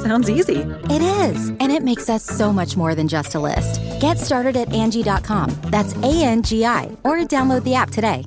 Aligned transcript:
Sounds 0.00 0.30
easy. 0.30 0.56
It 0.56 1.02
is, 1.02 1.50
and 1.50 1.70
it 1.70 1.82
makes 1.82 2.08
us 2.08 2.24
so 2.24 2.54
much 2.54 2.74
more 2.74 2.94
than 2.94 3.06
just 3.06 3.34
a 3.34 3.38
list. 3.38 3.82
Get 4.00 4.18
started 4.18 4.56
at 4.56 4.70
Angi.com. 4.70 5.50
That's 5.64 5.94
A 5.96 6.24
N 6.24 6.42
G 6.42 6.64
I, 6.64 6.84
or 7.04 7.18
download 7.18 7.64
the 7.64 7.74
app 7.74 7.90
today. 7.90 8.24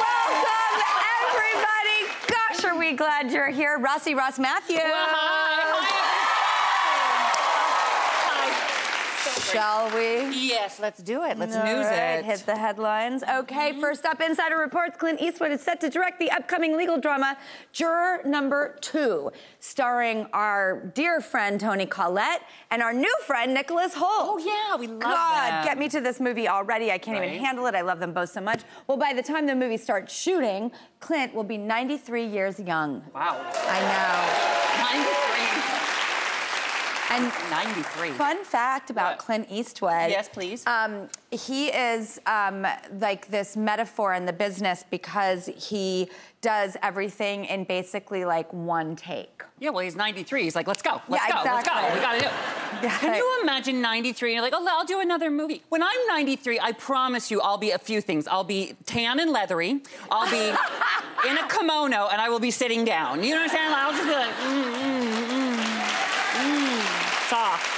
Welcome, 0.00 0.88
everybody. 1.28 2.00
Gosh, 2.28 2.64
are 2.64 2.78
we 2.78 2.94
glad 2.94 3.30
you're 3.30 3.50
here. 3.50 3.78
Rossi 3.78 4.14
Ross 4.14 4.38
Mathews. 4.38 4.80
Shall 9.52 9.94
we? 9.94 10.34
Yes, 10.48 10.80
let's 10.80 11.02
do 11.02 11.22
it. 11.24 11.38
Let's 11.38 11.54
All 11.56 11.64
news 11.64 11.86
right, 11.86 12.18
it. 12.18 12.24
Hit 12.24 12.40
the 12.40 12.56
headlines. 12.56 13.22
Okay, 13.22 13.70
mm-hmm. 13.70 13.80
first 13.80 14.04
up, 14.04 14.20
Insider 14.20 14.58
reports 14.58 14.96
Clint 14.96 15.20
Eastwood 15.20 15.52
is 15.52 15.60
set 15.60 15.80
to 15.82 15.88
direct 15.88 16.18
the 16.18 16.30
upcoming 16.30 16.76
legal 16.76 16.98
drama 16.98 17.36
Juror 17.72 18.22
Number 18.24 18.76
Two, 18.80 19.30
starring 19.60 20.26
our 20.32 20.90
dear 20.94 21.20
friend 21.20 21.60
Toni 21.60 21.86
Collette 21.86 22.42
and 22.70 22.82
our 22.82 22.92
new 22.92 23.14
friend 23.24 23.54
Nicholas 23.54 23.94
Hoult. 23.94 24.04
Oh, 24.04 24.38
yeah, 24.38 24.76
we 24.76 24.88
love 24.88 24.96
it. 24.96 25.02
God, 25.02 25.52
them. 25.52 25.64
get 25.64 25.78
me 25.78 25.88
to 25.90 26.00
this 26.00 26.18
movie 26.20 26.48
already. 26.48 26.90
I 26.90 26.98
can't 26.98 27.18
Right. 27.18 27.30
even 27.30 27.44
handle 27.44 27.66
it. 27.66 27.74
I 27.74 27.82
love 27.82 28.00
them 28.00 28.12
both 28.12 28.30
so 28.30 28.40
much. 28.40 28.62
Well, 28.86 28.98
by 28.98 29.12
the 29.12 29.22
time 29.22 29.46
the 29.46 29.54
movie 29.54 29.76
starts 29.76 30.12
shooting, 30.14 30.72
Clint 31.00 31.34
will 31.34 31.44
be 31.44 31.56
93 31.56 32.24
years 32.26 32.58
young. 32.58 33.04
Wow. 33.14 33.40
I 33.68 33.80
know. 33.80 35.04
93. 35.04 35.25
And 37.10 37.32
93. 37.50 38.10
Fun 38.10 38.44
fact 38.44 38.90
about 38.90 39.12
What? 39.12 39.18
Clint 39.18 39.46
Eastwood. 39.50 40.10
Yes, 40.10 40.28
please. 40.28 40.66
Um, 40.66 41.08
he 41.30 41.68
is 41.68 42.20
um, 42.26 42.66
like 42.98 43.28
this 43.28 43.56
metaphor 43.56 44.14
in 44.14 44.26
the 44.26 44.32
business 44.32 44.84
because 44.90 45.46
he 45.46 46.08
does 46.40 46.76
everything 46.82 47.44
in 47.44 47.64
basically 47.64 48.24
like 48.24 48.52
one 48.52 48.96
take. 48.96 49.42
Yeah, 49.58 49.70
well, 49.70 49.84
he's 49.84 49.96
93. 49.96 50.42
He's 50.42 50.54
like, 50.56 50.66
let's 50.66 50.82
go. 50.82 51.00
Let's 51.08 51.24
Yeah, 51.28 51.44
go. 51.44 51.50
Let's 51.54 51.68
go. 51.68 51.94
We 51.94 52.00
got 52.00 52.12
to 52.14 52.20
do 52.20 52.26
it. 52.26 52.32
Yeah. 52.82 52.98
Can 52.98 53.14
you 53.16 53.38
imagine 53.42 53.80
93 53.80 54.30
and 54.30 54.34
you're 54.34 54.42
like, 54.42 54.52
oh, 54.54 54.66
I'll 54.70 54.84
do 54.84 55.00
another 55.00 55.30
movie? 55.30 55.62
When 55.70 55.82
I'm 55.82 56.06
93, 56.08 56.58
I 56.60 56.72
promise 56.72 57.30
you 57.30 57.40
I'll 57.40 57.56
be 57.56 57.70
a 57.70 57.78
few 57.78 58.00
things. 58.02 58.26
I'll 58.28 58.44
be 58.44 58.74
tan 58.84 59.18
and 59.18 59.30
leathery. 59.30 59.80
I'll 60.10 60.30
be 60.30 60.48
in 61.30 61.38
a 61.38 61.48
kimono 61.48 62.08
and 62.08 62.20
I 62.20 62.28
will 62.28 62.40
be 62.40 62.50
sitting 62.50 62.84
down. 62.84 63.22
You 63.22 63.30
know 63.34 63.42
what 63.42 63.50
I'm 63.50 63.56
saying? 63.56 63.72
I'll 63.72 63.92
just 63.92 64.04
be 64.04 64.12
like, 64.12 64.34
mm, 64.34 64.74
mm, 64.74 65.16
mm, 65.32 65.56
mm, 66.36 67.28
soft. 67.30 67.72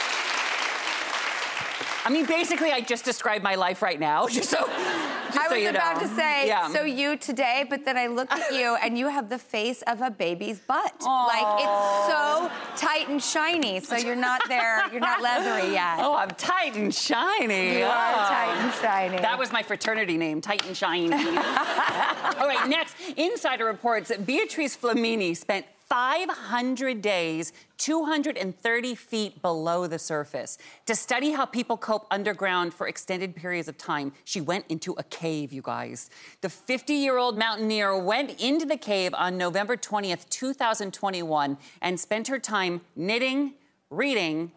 I 2.08 2.10
mean, 2.10 2.24
basically, 2.24 2.72
I 2.72 2.80
just 2.80 3.04
described 3.04 3.44
my 3.44 3.54
life 3.54 3.82
right 3.82 4.00
now, 4.00 4.26
just 4.38 4.48
so, 4.48 4.56
just 4.66 5.38
I 5.38 5.46
so 5.48 5.54
was 5.56 5.62
you 5.62 5.68
about 5.68 5.96
know. 6.00 6.08
to 6.08 6.14
say, 6.14 6.46
Yeah. 6.48 6.68
so 6.72 6.84
you 6.84 7.18
today, 7.18 7.66
but 7.68 7.84
then 7.84 7.98
I 7.98 8.06
look 8.06 8.32
at 8.32 8.50
you 8.50 8.76
and 8.82 8.96
you 8.96 9.08
have 9.08 9.28
the 9.28 9.36
face 9.38 9.82
of 9.82 10.00
a 10.00 10.10
baby's 10.10 10.58
butt. 10.58 10.94
Like 11.02 11.60
it's 11.64 12.06
so 12.08 12.50
tight 12.76 13.10
and 13.10 13.22
shiny. 13.22 13.80
So 13.80 13.96
you're 13.96 14.16
not 14.16 14.40
there, 14.48 14.88
you're 14.90 15.00
not 15.02 15.20
leathery 15.20 15.70
yet. 15.72 15.98
Oh, 16.00 16.16
I'm 16.16 16.30
tight 16.30 16.76
and 16.76 16.94
shiny. 16.94 17.80
You 17.80 17.84
are 17.84 17.90
Ah. 18.16 18.28
tight 18.30 18.64
and 18.64 18.72
shiny. 18.80 19.18
That 19.22 19.38
was 19.38 19.52
my 19.52 19.62
fraternity 19.62 20.16
name, 20.16 20.40
Tight 20.40 20.64
and 20.66 20.74
Shiny. 20.74 21.12
All 21.12 22.46
right, 22.46 22.66
next, 22.68 22.96
Insider 23.18 23.66
reports 23.66 24.08
that 24.08 24.24
Beatriz 24.24 24.74
Flamini 24.74 25.36
spent 25.36 25.66
500 25.88 27.00
days 27.00 27.52
230 27.78 28.94
feet 28.94 29.40
below 29.40 29.86
the 29.86 29.98
surface 29.98 30.58
to 30.86 30.94
study 30.94 31.30
how 31.30 31.46
people 31.46 31.76
cope 31.76 32.06
underground 32.10 32.74
for 32.74 32.88
extended 32.88 33.34
periods 33.34 33.68
of 33.68 33.78
time. 33.78 34.12
She 34.24 34.40
went 34.40 34.66
into 34.68 34.94
a 34.98 35.02
cave, 35.04 35.52
you 35.52 35.62
guys. 35.62 36.10
The 36.42 36.50
50 36.50 36.92
year 36.92 37.16
old 37.16 37.38
mountaineer 37.38 37.96
went 37.96 38.40
into 38.40 38.66
the 38.66 38.76
cave 38.76 39.14
on 39.14 39.38
November 39.38 39.76
20th, 39.76 40.28
2021, 40.28 41.56
and 41.80 41.98
spent 41.98 42.28
her 42.28 42.38
time 42.38 42.82
knitting, 42.94 43.54
reading, 43.90 44.52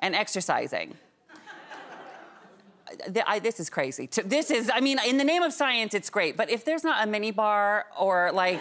and 0.00 0.14
exercising. 0.14 0.96
I, 3.26 3.38
this 3.38 3.58
is 3.58 3.70
crazy. 3.70 4.08
This 4.24 4.50
is, 4.50 4.70
I 4.72 4.80
mean, 4.80 4.98
in 5.06 5.16
the 5.16 5.24
name 5.24 5.42
of 5.42 5.54
science, 5.54 5.94
it's 5.94 6.10
great. 6.10 6.36
But 6.36 6.50
if 6.50 6.64
there's 6.66 6.84
not 6.84 7.02
a 7.02 7.10
mini 7.10 7.30
bar 7.30 7.86
or 7.98 8.30
like 8.32 8.60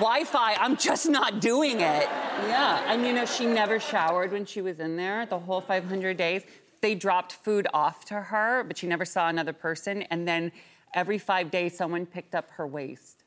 Wi 0.00 0.24
Fi, 0.24 0.54
I'm 0.54 0.76
just 0.76 1.08
not 1.08 1.40
doing 1.40 1.76
it. 1.80 2.08
Yeah. 2.46 2.92
And 2.92 3.06
you 3.06 3.12
know, 3.12 3.24
she 3.26 3.46
never 3.46 3.78
showered 3.78 4.32
when 4.32 4.44
she 4.44 4.60
was 4.60 4.80
in 4.80 4.96
there 4.96 5.26
the 5.26 5.38
whole 5.38 5.60
500 5.60 6.16
days. 6.16 6.42
They 6.80 6.94
dropped 6.94 7.32
food 7.32 7.66
off 7.72 8.04
to 8.06 8.14
her, 8.14 8.64
but 8.64 8.76
she 8.76 8.86
never 8.86 9.04
saw 9.04 9.28
another 9.28 9.52
person. 9.52 10.02
And 10.02 10.26
then 10.26 10.52
every 10.94 11.18
five 11.18 11.50
days, 11.50 11.76
someone 11.76 12.06
picked 12.06 12.34
up 12.34 12.50
her 12.52 12.66
waste. 12.66 13.22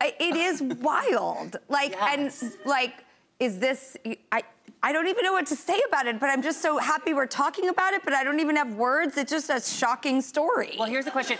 It 0.00 0.36
is 0.36 0.62
wild. 0.62 1.56
Like 1.68 1.92
Yes. 1.92 2.42
and 2.42 2.52
like, 2.66 3.04
is 3.40 3.58
this? 3.58 3.96
I 4.30 4.42
I 4.82 4.92
don't 4.92 5.08
even 5.08 5.24
know 5.24 5.32
what 5.32 5.46
to 5.46 5.56
say 5.56 5.80
about 5.88 6.06
it. 6.06 6.20
But 6.20 6.28
I'm 6.28 6.42
just 6.42 6.60
so 6.60 6.76
happy 6.76 7.14
we're 7.14 7.26
talking 7.26 7.70
about 7.70 7.94
it. 7.94 8.02
But 8.04 8.12
I 8.12 8.22
don't 8.22 8.38
even 8.40 8.54
have 8.56 8.74
words. 8.74 9.16
It's 9.16 9.30
just 9.30 9.48
a 9.48 9.60
shocking 9.60 10.20
story. 10.20 10.76
Well, 10.78 10.88
here's 10.88 11.06
the 11.06 11.10
question 11.10 11.38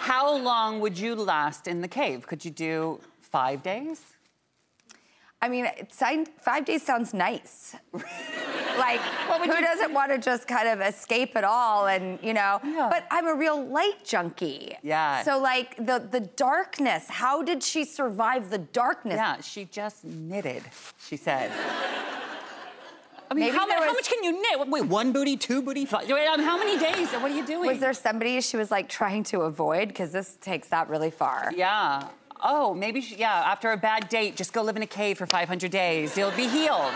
How 0.00 0.34
long 0.34 0.80
would 0.80 0.98
you 0.98 1.14
last 1.14 1.68
in 1.68 1.82
the 1.82 1.88
cave? 1.88 2.26
Could 2.26 2.42
you 2.44 2.50
do 2.50 3.00
five 3.20 3.62
days? 3.62 4.00
I 5.42 5.48
mean, 5.48 5.68
five 6.40 6.64
days 6.64 6.82
sounds 6.82 7.12
nice. 7.12 7.76
like, 7.92 9.00
who 9.00 9.44
you- 9.54 9.60
doesn't 9.60 9.92
want 9.92 10.10
to 10.12 10.18
just 10.18 10.48
kind 10.48 10.68
of 10.68 10.80
escape 10.80 11.36
it 11.36 11.44
all 11.44 11.86
and, 11.86 12.18
you 12.22 12.32
know? 12.32 12.60
Yeah. 12.64 12.88
But 12.90 13.04
I'm 13.10 13.26
a 13.26 13.34
real 13.34 13.62
light 13.62 14.02
junkie. 14.04 14.74
Yeah. 14.82 15.22
So, 15.22 15.38
like, 15.38 15.76
the, 15.76 15.98
the 16.10 16.20
darkness, 16.20 17.04
how 17.08 17.42
did 17.42 17.62
she 17.62 17.84
survive 17.84 18.48
the 18.50 18.58
darkness? 18.58 19.16
Yeah, 19.16 19.40
she 19.42 19.66
just 19.66 20.02
knitted, 20.04 20.62
she 21.06 21.16
said. 21.18 21.50
I 23.30 23.34
mean, 23.34 23.52
how, 23.52 23.66
was- 23.66 23.92
much 23.94 24.08
can 24.10 24.24
you 24.24 24.32
knit? 24.32 24.68
Wait, 24.68 24.84
one 24.86 25.12
booty, 25.12 25.36
two 25.36 25.62
booty, 25.62 25.86
five? 25.86 26.08
Wait, 26.08 26.26
um, 26.26 26.40
how 26.40 26.58
many 26.58 26.76
days? 26.78 27.08
What 27.12 27.30
are 27.30 27.36
you 27.36 27.46
doing? 27.46 27.68
Was 27.68 27.78
there 27.78 27.92
somebody 27.92 28.40
she 28.40 28.56
was, 28.56 28.70
like, 28.72 28.88
trying 28.88 29.22
to 29.24 29.42
avoid? 29.42 29.88
Because 29.88 30.10
this 30.10 30.36
takes 30.40 30.68
that 30.68 30.88
really 30.88 31.10
far. 31.10 31.52
Yeah. 31.54 32.08
Oh, 32.42 32.74
maybe, 32.74 33.00
she, 33.00 33.16
yeah, 33.16 33.42
after 33.46 33.72
a 33.72 33.76
bad 33.76 34.08
date, 34.08 34.36
just 34.36 34.52
go 34.52 34.62
live 34.62 34.76
in 34.76 34.82
a 34.82 34.86
cave 34.86 35.18
for 35.18 35.26
500 35.26 35.70
days. 35.70 36.16
You'll 36.16 36.30
be 36.32 36.48
healed. 36.48 36.92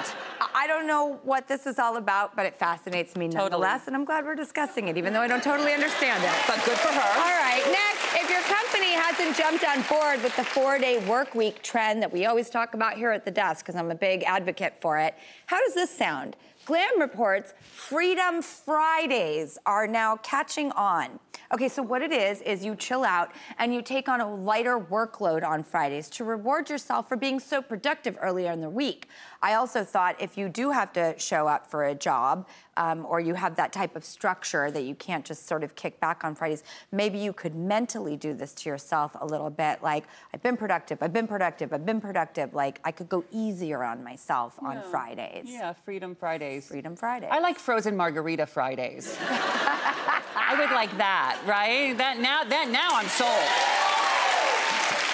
I 0.55 0.67
don't 0.67 0.87
know 0.87 1.21
what 1.23 1.49
this 1.49 1.67
is 1.67 1.79
all 1.79 1.97
about, 1.97 2.35
but 2.37 2.47
it 2.47 2.55
fascinates 2.57 3.17
me 3.17 3.29
nonetheless, 3.29 3.87
and 3.87 3.97
I'm 3.97 4.05
glad 4.05 4.25
we're 4.25 4.35
discussing 4.35 4.89
it, 4.89 4.97
even 4.97 5.13
though 5.13 5.21
I 5.21 5.27
don't 5.29 5.43
totally 5.43 5.73
understand 5.73 6.23
it. 6.25 6.33
But 6.47 6.57
good 6.65 6.79
for 6.79 6.89
her. 6.89 7.21
All 7.21 7.39
right, 7.39 7.63
next, 7.71 8.23
if 8.23 8.31
your 8.31 8.41
company 8.43 8.93
hasn't 8.93 9.37
jumped 9.37 9.65
on 9.65 9.83
board 9.83 10.23
with 10.23 10.37
the 10.37 10.45
four 10.45 10.79
day 10.79 10.99
work 11.07 11.35
week 11.35 11.63
trend 11.63 12.03
that 12.03 12.13
we 12.13 12.27
always 12.27 12.51
talk 12.51 12.75
about 12.75 12.95
here 12.97 13.11
at 13.11 13.25
the 13.25 13.31
desk, 13.31 13.65
because 13.65 13.79
I'm 13.79 13.91
a 13.91 13.95
big 13.95 14.23
advocate 14.25 14.75
for 14.81 14.99
it, 14.99 15.15
how 15.47 15.61
does 15.65 15.75
this 15.75 15.91
sound? 15.91 16.37
Glam 16.65 16.99
reports 16.99 17.53
Freedom 17.61 18.41
Fridays 18.41 19.59
are 19.67 19.87
now 19.87 20.17
catching 20.17 20.73
on. 20.73 21.21
Okay, 21.53 21.69
so 21.69 21.83
what 21.83 22.01
it 22.01 22.13
is, 22.13 22.41
is 22.41 22.65
you 22.65 22.75
chill 22.75 23.05
out 23.05 23.33
and 23.59 23.75
you 23.75 23.83
take 23.83 24.09
on 24.09 24.21
a 24.21 24.35
lighter 24.35 24.79
workload 24.79 25.47
on 25.47 25.63
Fridays 25.63 26.09
to 26.11 26.25
reward 26.25 26.71
yourself 26.71 27.09
for 27.09 27.17
being 27.17 27.39
so 27.39 27.61
productive 27.61 28.17
earlier 28.21 28.51
in 28.51 28.61
the 28.61 28.71
week. 28.71 29.09
I 29.45 29.55
also 29.55 29.85
thought 29.85 30.17
if 30.19 30.39
you 30.39 30.49
do 30.49 30.71
have 30.71 30.91
to 30.95 31.15
show 31.19 31.47
up 31.47 31.71
for 31.71 31.85
a 31.85 31.95
job 31.95 32.49
um, 32.79 33.05
or 33.05 33.21
you 33.21 33.35
have 33.35 33.57
that 33.57 33.75
type 33.75 33.95
of 33.95 34.03
structure 34.03 34.71
that 34.71 34.85
you 34.85 34.95
can't 34.95 35.23
just 35.23 35.47
sort 35.47 35.63
of 35.63 35.75
kick 35.75 36.01
back 36.01 36.25
on 36.25 36.35
Fridays, 36.35 36.65
maybe 36.91 37.19
you 37.19 37.35
could 37.35 37.55
mentally 37.55 38.17
do 38.17 38.33
this 38.33 38.55
to 38.55 38.71
yourself 38.71 39.15
a 39.21 39.27
little 39.27 39.51
bit. 39.51 39.83
Like, 39.83 40.05
I've 40.33 40.43
been 40.43 40.57
productive, 40.57 41.03
I've 41.03 41.13
been 41.13 41.27
productive, 41.27 41.75
I've 41.75 41.85
been 41.85 42.01
productive. 42.01 42.55
Like, 42.55 42.81
I 42.85 42.91
could 42.91 43.11
go 43.11 43.23
easier 43.31 43.85
on 43.85 44.03
myself 44.03 44.59
on 44.63 44.81
Fridays. 44.91 45.45
Yeah, 45.45 45.75
Freedom 45.85 46.15
Fridays. 46.15 46.69
Freedom 46.69 46.97
Fridays. 46.97 47.29
I 47.31 47.41
like 47.41 47.59
frozen 47.59 47.99
margarita 47.99 48.47
Fridays. 48.47 49.15
I 49.21 50.57
would 50.59 50.71
like 50.71 50.97
that, 50.97 51.39
right? 51.47 51.95
That 51.99 52.19
now, 52.19 52.45
that 52.45 52.71
now 52.71 52.89
I'm 52.93 53.09
sold. 53.09 53.29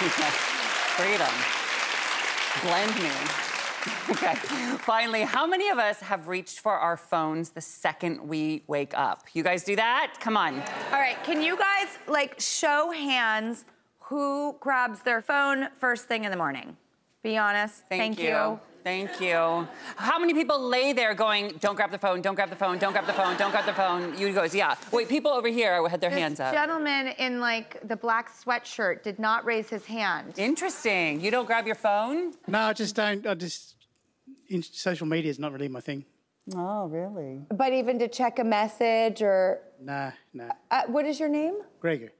Freedom. 0.95 1.27
Blend 2.63 2.95
me. 3.03 3.50
Okay. 4.09 4.35
Finally, 4.79 5.21
how 5.21 5.47
many 5.47 5.69
of 5.69 5.77
us 5.79 6.01
have 6.01 6.27
reached 6.27 6.59
for 6.59 6.73
our 6.73 6.97
phones 6.97 7.51
the 7.51 7.61
second 7.61 8.19
we 8.27 8.63
wake 8.67 8.93
up? 8.93 9.23
You 9.33 9.41
guys 9.41 9.63
do 9.63 9.75
that? 9.77 10.15
Come 10.19 10.35
on. 10.35 10.55
All 10.91 10.99
right, 10.99 11.21
can 11.23 11.41
you 11.41 11.57
guys 11.57 11.97
like 12.07 12.39
show 12.39 12.91
hands 12.91 13.63
who 13.99 14.55
grabs 14.59 15.01
their 15.01 15.21
phone 15.21 15.69
first 15.79 16.07
thing 16.07 16.25
in 16.25 16.31
the 16.31 16.37
morning? 16.37 16.75
Be 17.23 17.37
honest. 17.37 17.83
Thank, 17.87 18.19
you. 18.19 18.59
Thank 18.83 19.21
you. 19.21 19.67
How 19.95 20.17
many 20.19 20.33
people 20.33 20.59
lay 20.59 20.93
there 20.93 21.13
going, 21.13 21.49
don't 21.59 21.75
grab 21.75 21.91
the 21.91 21.97
phone, 21.97 22.21
don't 22.21 22.35
grab 22.35 22.49
the 22.49 22.55
phone, 22.55 22.77
don't 22.79 22.91
grab 22.93 23.05
the 23.05 23.13
phone, 23.13 23.37
don't 23.37 23.51
grab 23.51 23.65
the 23.65 23.73
phone? 23.73 24.17
You 24.17 24.33
goes, 24.33 24.55
yeah. 24.55 24.75
Wait, 24.91 25.07
people 25.07 25.31
over 25.31 25.47
here 25.47 25.87
had 25.87 26.01
their 26.01 26.09
This 26.09 26.19
hands 26.19 26.39
up. 26.39 26.53
gentleman 26.53 27.07
in 27.19 27.39
like 27.39 27.79
the 27.87 27.95
black 27.95 28.31
sweatshirt 28.31 29.03
did 29.03 29.19
not 29.19 29.45
raise 29.45 29.69
his 29.69 29.85
hand. 29.85 30.33
Interesting. 30.37 31.21
You 31.21 31.31
don't 31.31 31.45
grab 31.45 31.65
your 31.65 31.75
phone? 31.75 32.33
No, 32.47 32.59
I 32.59 32.73
just 32.73 32.95
don't. 32.95 33.25
I 33.27 33.33
just 33.35 33.75
in, 34.49 34.63
social 34.63 35.07
media 35.07 35.29
is 35.29 35.39
not 35.39 35.51
really 35.53 35.67
my 35.67 35.81
thing. 35.81 36.05
Oh, 36.55 36.87
really? 36.87 37.41
But 37.49 37.71
even 37.73 37.99
to 37.99 38.07
check 38.07 38.39
a 38.39 38.43
message 38.43 39.21
or 39.21 39.61
Nah, 39.79 40.11
nah. 40.33 40.49
uh, 40.71 40.81
what 40.87 41.05
is 41.05 41.19
your 41.19 41.29
name? 41.29 41.55
Gregor. 41.79 42.11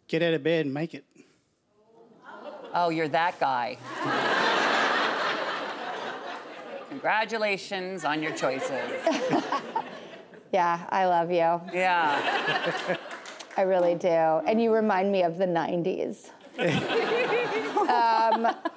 Get 0.07 0.23
out 0.23 0.35
of 0.35 0.43
bed 0.45 0.67
and 0.67 0.75
make 0.75 0.95
it. 0.95 1.05
oh, 2.75 2.91
you're 2.91 3.09
that 3.09 3.41
guy. 3.41 3.77
Congratulations 7.05 8.07
on 8.07 8.23
your 8.23 8.33
choices. 8.33 8.73
Yeah, 10.55 10.87
I 10.91 11.07
love 11.07 11.33
you. 11.33 11.61
Yeah. 11.77 12.97
I 13.57 13.63
really 13.63 13.97
do. 13.97 14.07
And 14.09 14.63
you 14.63 14.73
remind 14.73 15.11
me 15.11 15.25
of 15.25 15.37
the 15.37 15.47
90s. 15.47 16.31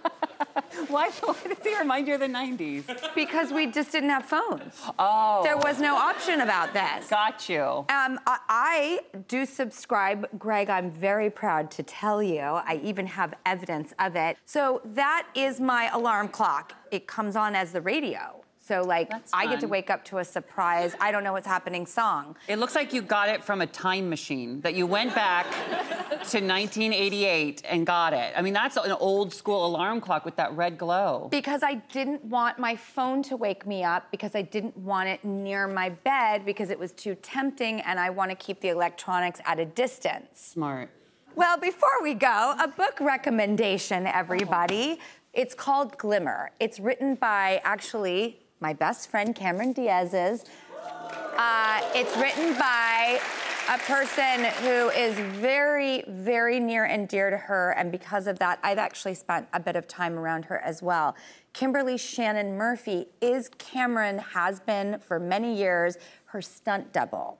Why, 0.89 1.09
does 1.09 1.57
he 1.63 1.77
remind 1.77 2.07
you 2.07 2.13
of 2.13 2.21
the 2.21 2.27
90s? 2.27 2.83
Because 3.13 3.51
we 3.51 3.67
just 3.67 3.91
didn't 3.91 4.09
have 4.09 4.25
phones. 4.25 4.81
Oh. 4.97 5.41
There 5.43 5.57
was 5.57 5.81
no 5.81 5.95
option 5.95 6.41
about 6.41 6.71
this. 6.71 7.09
Got 7.09 7.49
you. 7.49 7.61
Um, 7.61 8.19
I, 8.25 8.39
I 8.47 8.99
do 9.27 9.45
subscribe, 9.45 10.27
Greg. 10.39 10.69
I'm 10.69 10.89
very 10.89 11.29
proud 11.29 11.69
to 11.71 11.83
tell 11.83 12.23
you. 12.23 12.39
I 12.39 12.79
even 12.83 13.05
have 13.07 13.33
evidence 13.45 13.93
of 13.99 14.15
it. 14.15 14.37
So 14.45 14.81
that 14.85 15.27
is 15.35 15.59
my 15.59 15.89
alarm 15.93 16.29
clock. 16.29 16.73
It 16.91 17.05
comes 17.05 17.35
on 17.35 17.53
as 17.53 17.73
the 17.73 17.81
radio. 17.81 18.43
So 18.67 18.81
like 18.81 19.09
That's 19.09 19.31
I 19.33 19.45
get 19.45 19.55
to 19.55 19.61
fun. 19.61 19.69
wake 19.69 19.89
up 19.89 20.03
to 20.05 20.17
a 20.17 20.25
surprise. 20.25 20.93
I 20.99 21.11
don't 21.11 21.23
know 21.23 21.31
what's 21.31 21.47
happening 21.47 21.85
song. 21.85 22.35
It 22.49 22.59
looks 22.59 22.75
like 22.75 22.91
you 22.91 23.01
got 23.01 23.29
it 23.29 23.41
from 23.41 23.61
a 23.61 23.67
time 23.67 24.09
machine, 24.09 24.59
that 24.61 24.73
you 24.73 24.85
went 24.85 25.15
back 25.15 25.49
to 26.09 26.41
1988 26.41 27.61
and 27.69 27.85
got 27.85 28.11
it. 28.11 28.33
I 28.35 28.41
mean, 28.41 28.53
that's 28.53 28.75
an 28.75 28.91
old 28.91 29.33
school 29.33 29.65
alarm 29.65 30.01
clock 30.01 30.25
with 30.25 30.35
that 30.35 30.51
red 30.57 30.77
glow. 30.77 31.29
Because 31.31 31.63
I 31.63 31.75
didn't 31.75 32.25
want 32.25 32.59
my 32.59 32.75
phone 32.75 33.23
to 33.23 33.37
wake 33.37 33.65
me 33.65 33.85
up 33.85 34.11
because 34.11 34.35
I 34.35 34.41
didn't 34.41 34.75
want 34.75 35.07
it 35.07 35.23
near 35.23 35.67
my 35.67 35.89
bed 35.89 36.45
because 36.45 36.69
it 36.69 36.77
was 36.77 36.91
too 36.91 37.15
tempting 37.15 37.79
and 37.81 37.97
I 37.97 38.09
want 38.09 38.31
to 38.31 38.35
keep 38.35 38.59
the 38.59 38.69
electronics 38.69 39.39
at 39.45 39.59
a 39.59 39.65
distance. 39.65 40.41
Smart. 40.41 40.89
Well, 41.35 41.57
before 41.57 42.01
we 42.03 42.15
go, 42.15 42.55
a 42.59 42.67
book 42.67 42.97
recommendation, 42.99 44.07
everybody. 44.07 44.97
Oh. 44.99 45.03
It's 45.33 45.53
called 45.53 45.97
Glimmer. 45.99 46.49
It's 46.59 46.79
written 46.79 47.13
by 47.13 47.61
actually 47.63 48.39
my 48.59 48.73
best 48.73 49.09
friend 49.09 49.35
Cameron 49.35 49.73
Diaz's. 49.73 50.45
Uh, 51.37 51.81
it's 51.93 52.15
written 52.17 52.57
by 52.57 53.19
a 53.69 53.77
person 53.79 54.45
who 54.63 54.89
is 54.89 55.17
very, 55.39 56.03
very 56.07 56.59
near 56.59 56.85
and 56.85 57.07
dear 57.07 57.29
to 57.29 57.37
her, 57.37 57.71
and 57.71 57.91
because 57.91 58.25
of 58.25 58.39
that, 58.39 58.59
I've 58.63 58.77
actually 58.77 59.13
spent 59.13 59.47
a 59.53 59.59
bit 59.59 59.75
of 59.75 59.87
time 59.87 60.17
around 60.17 60.45
her 60.45 60.59
as 60.59 60.81
well. 60.81 61.15
Kimberly 61.53 61.97
Shannon 61.97 62.55
Murphy 62.55 63.07
is 63.21 63.49
Cameron, 63.57 64.19
has 64.19 64.59
been 64.61 64.99
for 64.99 65.19
many 65.19 65.55
years, 65.55 65.97
her 66.25 66.41
stunt 66.41 66.93
double. 66.93 67.39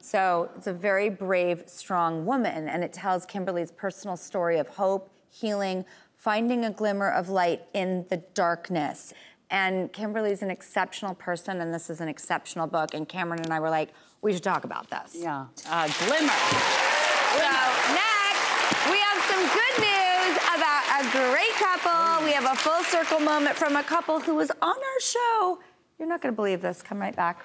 So 0.00 0.48
it's 0.56 0.66
a 0.66 0.72
very 0.72 1.10
brave, 1.10 1.64
strong 1.66 2.24
woman, 2.24 2.68
and 2.68 2.82
it 2.82 2.94
tells 2.94 3.26
Kimberly's 3.26 3.70
personal 3.70 4.16
story 4.16 4.58
of 4.58 4.68
hope, 4.68 5.10
healing, 5.28 5.84
finding 6.16 6.64
a 6.64 6.70
glimmer 6.70 7.10
of 7.10 7.28
light 7.28 7.62
in 7.74 8.06
the 8.08 8.16
darkness. 8.34 9.12
And 9.50 9.92
Kimberly's 9.92 10.42
an 10.42 10.50
exceptional 10.50 11.14
person, 11.14 11.60
and 11.60 11.74
this 11.74 11.90
is 11.90 12.00
an 12.00 12.08
exceptional 12.08 12.66
book. 12.66 12.94
And 12.94 13.08
Cameron 13.08 13.40
and 13.40 13.52
I 13.52 13.60
were 13.60 13.70
like, 13.70 13.90
we 14.22 14.32
should 14.32 14.44
talk 14.44 14.64
about 14.64 14.88
this. 14.90 15.16
Yeah. 15.18 15.46
Uh, 15.68 15.88
glimmer. 16.06 16.32
So 17.34 17.50
next, 17.90 18.46
we 18.90 18.98
have 18.98 19.20
some 19.26 19.42
good 19.50 19.76
news 19.80 20.36
about 20.54 20.82
a 21.00 21.10
great 21.10 21.54
couple. 21.58 22.24
We 22.24 22.32
have 22.32 22.44
a 22.44 22.56
full 22.56 22.84
circle 22.84 23.20
moment 23.20 23.56
from 23.56 23.76
a 23.76 23.82
couple 23.82 24.20
who 24.20 24.36
was 24.36 24.50
on 24.62 24.76
our 24.76 25.00
show. 25.00 25.58
You're 25.98 26.08
not 26.08 26.22
going 26.22 26.32
to 26.32 26.36
believe 26.36 26.62
this. 26.62 26.82
Come 26.82 26.98
right 26.98 27.16
back. 27.16 27.44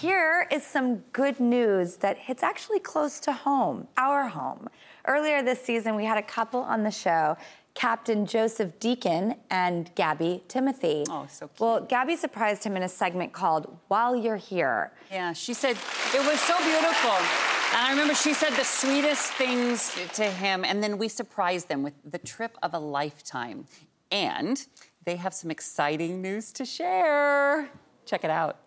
Here 0.00 0.46
is 0.52 0.64
some 0.64 0.98
good 1.12 1.40
news 1.40 1.96
that 1.96 2.18
hits 2.18 2.44
actually 2.44 2.78
close 2.78 3.18
to 3.18 3.32
home, 3.32 3.88
our 3.96 4.28
home. 4.28 4.68
Earlier 5.08 5.42
this 5.42 5.60
season, 5.60 5.96
we 5.96 6.04
had 6.04 6.16
a 6.16 6.22
couple 6.22 6.60
on 6.60 6.84
the 6.84 6.90
show. 6.92 7.36
Captain 7.74 8.24
Joseph 8.24 8.78
Deacon 8.78 9.34
and 9.50 9.92
Gabby 9.96 10.44
Timothy. 10.46 11.02
Oh, 11.10 11.26
so 11.28 11.48
cute. 11.48 11.60
Well, 11.60 11.80
Gabby 11.80 12.14
surprised 12.14 12.62
him 12.62 12.76
in 12.76 12.84
a 12.84 12.88
segment 12.88 13.32
called 13.32 13.76
While 13.88 14.14
You're 14.14 14.36
Here. 14.36 14.92
Yeah, 15.10 15.32
she 15.32 15.52
said 15.52 15.76
it 16.14 16.24
was 16.24 16.38
so 16.42 16.56
beautiful. 16.58 17.10
And 17.10 17.84
I 17.84 17.90
remember 17.90 18.14
she 18.14 18.34
said 18.34 18.52
the 18.52 18.64
sweetest 18.64 19.32
things 19.32 19.98
to 20.14 20.24
him, 20.30 20.64
and 20.64 20.80
then 20.80 20.98
we 20.98 21.08
surprised 21.08 21.66
them 21.68 21.82
with 21.82 21.94
the 22.08 22.18
trip 22.18 22.56
of 22.62 22.72
a 22.72 22.78
lifetime. 22.78 23.64
And 24.12 24.64
they 25.04 25.16
have 25.16 25.34
some 25.34 25.50
exciting 25.50 26.22
news 26.22 26.52
to 26.52 26.64
share. 26.64 27.68
Check 28.06 28.22
it 28.22 28.30
out. 28.30 28.58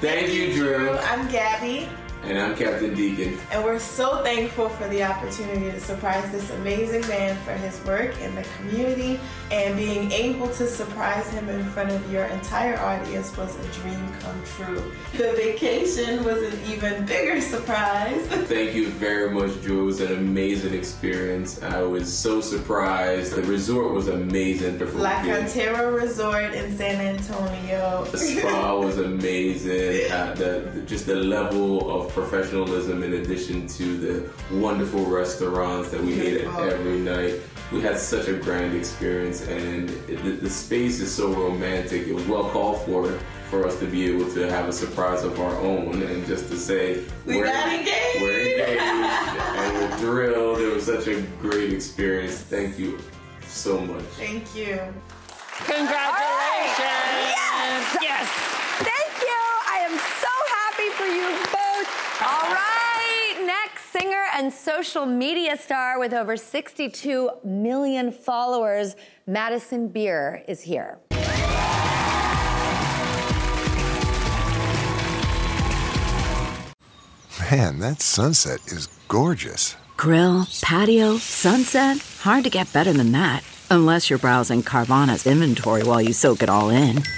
Thank 0.00 0.32
you, 0.32 0.52
Drew. 0.54 0.90
I'm 0.98 1.28
Gabby, 1.28 1.88
And 2.22 2.38
I'm 2.38 2.54
Captain 2.56 2.94
Deacon. 2.94 3.38
and 3.52 3.64
we're 3.64 3.78
so 3.78 4.22
thankful 4.22 4.68
for 4.68 4.86
the 4.88 5.02
opportunity 5.04 5.70
to 5.70 5.80
surprise 5.80 6.30
this 6.32 6.50
amazing 6.50 7.06
man 7.08 7.36
for 7.44 7.52
his 7.52 7.82
work 7.84 8.20
in 8.20 8.34
the 8.34 8.44
community. 8.58 9.18
And 9.50 9.76
being 9.76 10.10
able 10.12 10.48
to 10.48 10.66
surprise 10.66 11.26
him 11.30 11.48
in 11.48 11.64
front 11.70 11.90
of 11.90 12.12
your 12.12 12.24
entire 12.26 12.78
audience 12.78 13.34
was 13.36 13.56
a 13.56 13.80
dream 13.80 14.12
come 14.20 14.42
true. 14.56 14.92
The 15.16 15.32
vacation 15.32 16.22
was 16.24 16.42
an 16.42 16.58
even 16.70 17.06
bigger 17.06 17.40
surprise. 17.40 18.20
Thank 18.46 18.74
you 18.74 18.90
very 18.90 19.30
much, 19.30 19.62
Drew. 19.62 19.82
It 19.82 19.86
was 19.86 20.00
an 20.02 20.12
amazing 20.18 20.74
experience. 20.74 21.62
I 21.62 21.80
was 21.82 22.12
so 22.12 22.40
surprised. 22.42 23.32
The 23.36 23.42
resort 23.44 23.94
was 23.94 24.08
amazing. 24.08 24.78
La 24.98 25.22
Cantera 25.22 25.94
Resort 25.98 26.52
in 26.52 26.76
San 26.76 27.00
Antonio. 27.00 28.04
The 28.10 28.18
spa 28.18 28.76
was 28.76 28.98
amazing. 29.12 29.67
Uh, 29.68 30.32
the, 30.34 30.70
the- 30.72 30.82
just 30.86 31.06
the 31.06 31.14
level 31.16 31.90
of 32.00 32.10
professionalism, 32.12 33.02
in 33.02 33.14
addition 33.14 33.66
to 33.66 33.96
the 33.98 34.56
wonderful 34.56 35.04
restaurants 35.04 35.90
that 35.90 36.00
we 36.02 36.18
ate 36.20 36.44
at 36.44 36.72
every 36.72 36.98
night. 37.00 37.34
We 37.70 37.82
had 37.82 37.98
such 37.98 38.28
a 38.28 38.32
grand 38.32 38.74
experience, 38.74 39.46
and 39.46 39.90
it, 40.08 40.22
the, 40.24 40.30
the 40.30 40.48
space 40.48 41.00
is 41.00 41.14
so 41.14 41.30
romantic. 41.34 42.06
It 42.08 42.14
was 42.14 42.26
well 42.26 42.48
called 42.50 42.80
for 42.86 43.12
for 43.50 43.66
us 43.66 43.78
to 43.80 43.86
be 43.86 44.04
able 44.10 44.30
to 44.32 44.48
have 44.50 44.68
a 44.68 44.72
surprise 44.72 45.22
of 45.24 45.38
our 45.40 45.54
own, 45.60 46.02
and 46.02 46.26
just 46.26 46.48
to 46.48 46.56
say 46.56 47.04
We 47.26 47.36
we're, 47.38 47.44
got 47.46 47.68
engaged. 47.72 48.20
we're 48.22 48.40
engaged, 48.40 48.80
and 48.82 49.74
we're 49.74 49.96
thrilled. 49.98 50.58
It 50.60 50.72
was 50.74 50.84
such 50.86 51.06
a 51.08 51.20
great 51.42 51.72
experience. 51.74 52.38
Thank 52.40 52.78
you 52.78 52.98
so 53.46 53.78
much. 53.80 54.04
Thank 54.16 54.54
you. 54.56 54.78
Congratulations! 55.64 56.78
Yes! 57.36 57.96
Yes! 58.00 58.28
Thank 58.84 59.12
you. 59.26 59.40
I 59.74 59.78
am 59.88 59.96
so 60.22 60.32
happy 60.56 60.86
for 60.98 61.06
you 61.06 61.30
both. 61.44 62.22
All 62.22 62.50
right. 62.52 63.44
Next, 63.46 63.84
singer 63.92 64.24
and 64.34 64.52
social 64.52 65.06
media 65.06 65.56
star 65.56 65.98
with 65.98 66.12
over 66.12 66.36
62 66.36 67.30
million 67.44 68.10
followers, 68.10 68.96
Madison 69.26 69.88
Beer, 69.88 70.42
is 70.48 70.62
here. 70.62 70.98
Man, 77.50 77.78
that 77.78 78.02
sunset 78.02 78.60
is 78.66 78.88
gorgeous. 79.06 79.76
Grill, 79.96 80.46
patio, 80.60 81.16
sunset. 81.18 81.98
Hard 82.20 82.44
to 82.44 82.50
get 82.50 82.72
better 82.72 82.92
than 82.92 83.12
that. 83.12 83.42
Unless 83.70 84.10
you're 84.10 84.18
browsing 84.18 84.62
Carvana's 84.62 85.26
inventory 85.26 85.82
while 85.84 86.02
you 86.02 86.12
soak 86.12 86.42
it 86.42 86.50
all 86.50 86.70
in. 86.70 87.02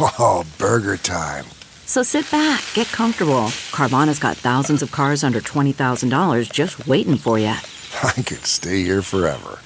Oh, 0.00 0.44
burger 0.58 0.98
time. 0.98 1.46
So 1.88 2.02
sit 2.02 2.30
back, 2.30 2.62
get 2.74 2.86
comfortable. 2.88 3.46
Carvana's 3.72 4.18
got 4.18 4.36
thousands 4.36 4.82
of 4.82 4.92
cars 4.92 5.24
under 5.24 5.40
$20,000 5.40 6.52
just 6.52 6.86
waiting 6.86 7.16
for 7.16 7.38
you. 7.38 7.46
I 8.04 8.12
could 8.12 8.44
stay 8.44 8.82
here 8.82 9.00
forever. 9.00 9.58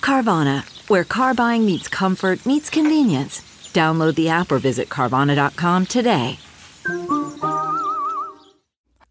Carvana, 0.00 0.62
where 0.88 1.02
car 1.02 1.34
buying 1.34 1.66
meets 1.66 1.88
comfort, 1.88 2.46
meets 2.46 2.70
convenience. 2.70 3.40
Download 3.74 4.14
the 4.14 4.28
app 4.28 4.52
or 4.52 4.58
visit 4.58 4.88
Carvana.com 4.88 5.86
today. 5.86 6.38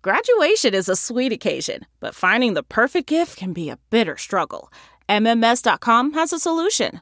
Graduation 0.01 0.73
is 0.73 0.87
a 0.87 0.95
sweet 0.95 1.33
occasion, 1.33 1.85
but 1.99 2.15
finding 2.15 2.53
the 2.53 2.63
perfect 2.63 3.07
gift 3.07 3.35
can 3.37 3.51
be 3.51 3.69
a 3.69 3.77
bitter 3.89 4.15
struggle. 4.15 4.71
MMS.com 5.09 6.13
has 6.13 6.31
a 6.31 6.39
solution. 6.39 7.01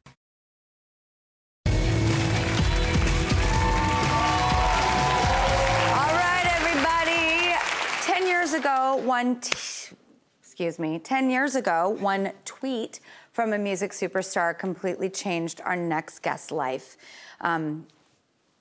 Ago, 8.61 9.01
one, 9.03 9.39
t- 9.39 9.95
excuse 10.39 10.77
me, 10.77 10.99
10 10.99 11.31
years 11.31 11.55
ago, 11.55 11.97
one 11.99 12.31
tweet 12.45 12.99
from 13.31 13.53
a 13.53 13.57
music 13.57 13.91
superstar 13.91 14.55
completely 14.57 15.09
changed 15.09 15.61
our 15.65 15.75
next 15.75 16.19
guest's 16.21 16.51
life. 16.51 16.95
Um, 17.39 17.87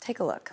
take 0.00 0.20
a 0.20 0.24
look. 0.24 0.52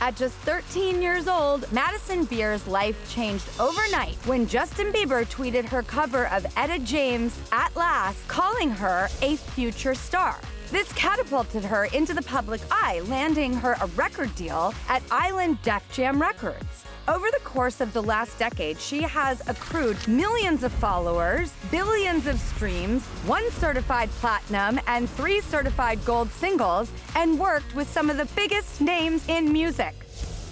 At 0.00 0.16
just 0.16 0.34
13 0.36 1.02
years 1.02 1.28
old, 1.28 1.70
Madison 1.72 2.24
Beer's 2.24 2.66
life 2.66 2.96
changed 3.12 3.46
overnight 3.60 4.16
when 4.24 4.46
Justin 4.46 4.92
Bieber 4.94 5.26
tweeted 5.26 5.66
her 5.66 5.82
cover 5.82 6.26
of 6.28 6.46
Etta 6.56 6.78
James' 6.78 7.38
At 7.52 7.76
Last, 7.76 8.26
calling 8.28 8.70
her 8.70 9.10
a 9.20 9.36
future 9.36 9.94
star. 9.94 10.40
This 10.70 10.90
catapulted 10.94 11.64
her 11.64 11.84
into 11.92 12.14
the 12.14 12.22
public 12.22 12.62
eye, 12.70 13.02
landing 13.08 13.52
her 13.52 13.76
a 13.82 13.86
record 13.88 14.34
deal 14.36 14.72
at 14.88 15.02
Island 15.10 15.58
Def 15.62 15.84
Jam 15.92 16.18
Records. 16.18 16.86
Over 17.10 17.28
the 17.32 17.40
course 17.40 17.80
of 17.80 17.92
the 17.92 18.04
last 18.04 18.38
decade, 18.38 18.78
she 18.78 19.02
has 19.02 19.42
accrued 19.48 20.06
millions 20.06 20.62
of 20.62 20.70
followers, 20.70 21.52
billions 21.72 22.28
of 22.28 22.38
streams, 22.38 23.02
one 23.26 23.50
certified 23.50 24.08
platinum, 24.20 24.78
and 24.86 25.10
three 25.10 25.40
certified 25.40 26.04
gold 26.04 26.30
singles, 26.30 26.88
and 27.16 27.36
worked 27.36 27.74
with 27.74 27.90
some 27.90 28.10
of 28.10 28.16
the 28.16 28.26
biggest 28.36 28.80
names 28.80 29.28
in 29.28 29.52
music. 29.52 29.92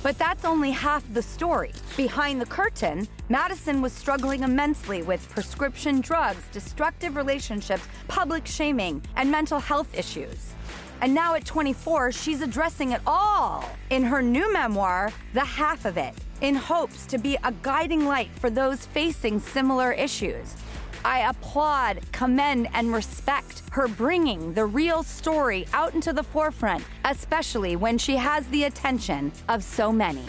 But 0.03 0.19
that's 0.19 0.45
only 0.45 0.73
half 0.73 1.05
the 1.15 1.23
story. 1.23 1.71
Behind 1.97 2.41
the 2.41 2.47
curtain, 2.47 3.07
Madison 3.29 3.81
was 3.81 3.93
struggling 3.93 4.43
immensely 4.43 5.03
with 5.03 5.29
prescription 5.29 6.01
drugs, 6.01 6.43
destructive 6.51 7.15
relationships, 7.15 7.87
public 8.09 8.49
shaming, 8.49 9.01
and 9.15 9.31
mental 9.31 9.61
health 9.61 9.97
issues. 9.97 10.55
And 11.03 11.15
now 11.15 11.35
at 11.35 11.45
24, 11.45 12.11
she's 12.11 12.41
addressing 12.41 12.91
it 12.91 13.01
all 13.07 13.65
in 13.91 14.03
her 14.03 14.21
new 14.21 14.53
memoir, 14.53 15.13
The 15.33 15.45
Half 15.45 15.85
of 15.85 15.97
It, 15.97 16.15
in 16.41 16.55
hopes 16.55 17.07
to 17.07 17.19
be 17.19 17.37
a 17.45 17.53
guiding 17.63 18.07
light 18.07 18.31
for 18.39 18.51
those 18.51 18.87
facing 18.87 19.41
similar 19.41 19.93
issues. 19.93 20.57
I 21.05 21.29
applaud, 21.29 22.01
commend, 22.13 22.69
and 22.75 22.93
respect 22.93 23.63
her 23.71 23.89
bringing 23.89 24.53
the 24.53 24.67
real 24.67 25.03
story 25.03 25.67
out 25.73 25.95
into 25.95 26.13
the 26.13 26.23
forefront, 26.23 26.85
especially 27.05 27.77
when 27.77 27.99
she 27.99 28.17
has 28.17 28.47
the 28.49 28.65
attention 28.65 29.33
of 29.49 29.63
so 29.63 29.93
many. 29.93 30.25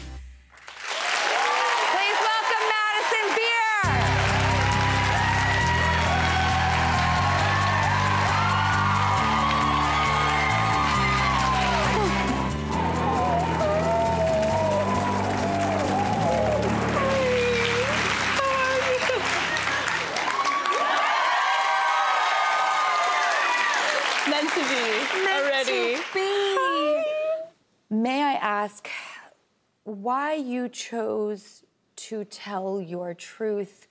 Why 29.89 30.35
you 30.35 30.69
chose 30.69 31.63
to 31.95 32.23
tell 32.25 32.79
your 32.79 33.13
truth 33.13 33.87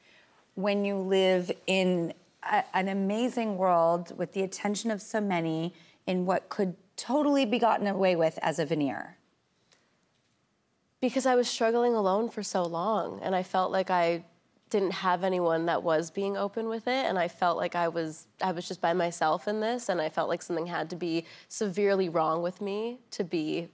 when 0.55 0.85
you 0.85 0.97
live 0.97 1.50
in 1.67 2.14
a, 2.43 2.64
an 2.75 2.88
amazing 2.88 3.57
world 3.57 4.17
with 4.17 4.33
the 4.33 4.43
attention 4.43 4.90
of 4.90 5.02
so 5.02 5.21
many 5.21 5.75
in 6.07 6.25
what 6.25 6.49
could 6.49 6.76
totally 6.97 7.45
be 7.45 7.59
gotten 7.59 7.87
away 7.87 8.17
with 8.17 8.38
as 8.43 8.59
a 8.59 8.67
veneer? 8.67 9.17
Because 11.00 11.26
I 11.26 11.35
was 11.35 11.49
struggling 11.49 11.95
alone 11.95 12.28
for 12.28 12.43
so 12.43 12.62
long, 12.62 13.21
and 13.23 13.35
I 13.35 13.43
felt 13.43 13.71
like 13.71 13.90
I 13.90 14.25
didn't 14.71 14.90
have 14.90 15.25
anyone 15.25 15.67
that 15.67 15.83
was 15.83 16.11
being 16.11 16.37
open 16.37 16.69
with 16.69 16.87
it, 16.87 17.07
and 17.07 17.19
I 17.19 17.28
felt 17.28 17.57
like 17.57 17.75
I 17.75 17.88
was 17.88 18.26
I 18.43 18.52
was 18.52 18.67
just 18.67 18.81
by 18.81 18.93
myself 18.93 19.47
in 19.49 19.61
this, 19.61 19.88
and 19.88 20.00
I 20.00 20.09
felt 20.09 20.28
like 20.28 20.43
something 20.43 20.67
had 20.67 20.90
to 20.90 20.97
be 20.97 21.25
severely 21.49 22.09
wrong 22.09 22.43
with 22.43 22.61
me 22.61 22.99
to 23.12 23.25
be 23.25 23.69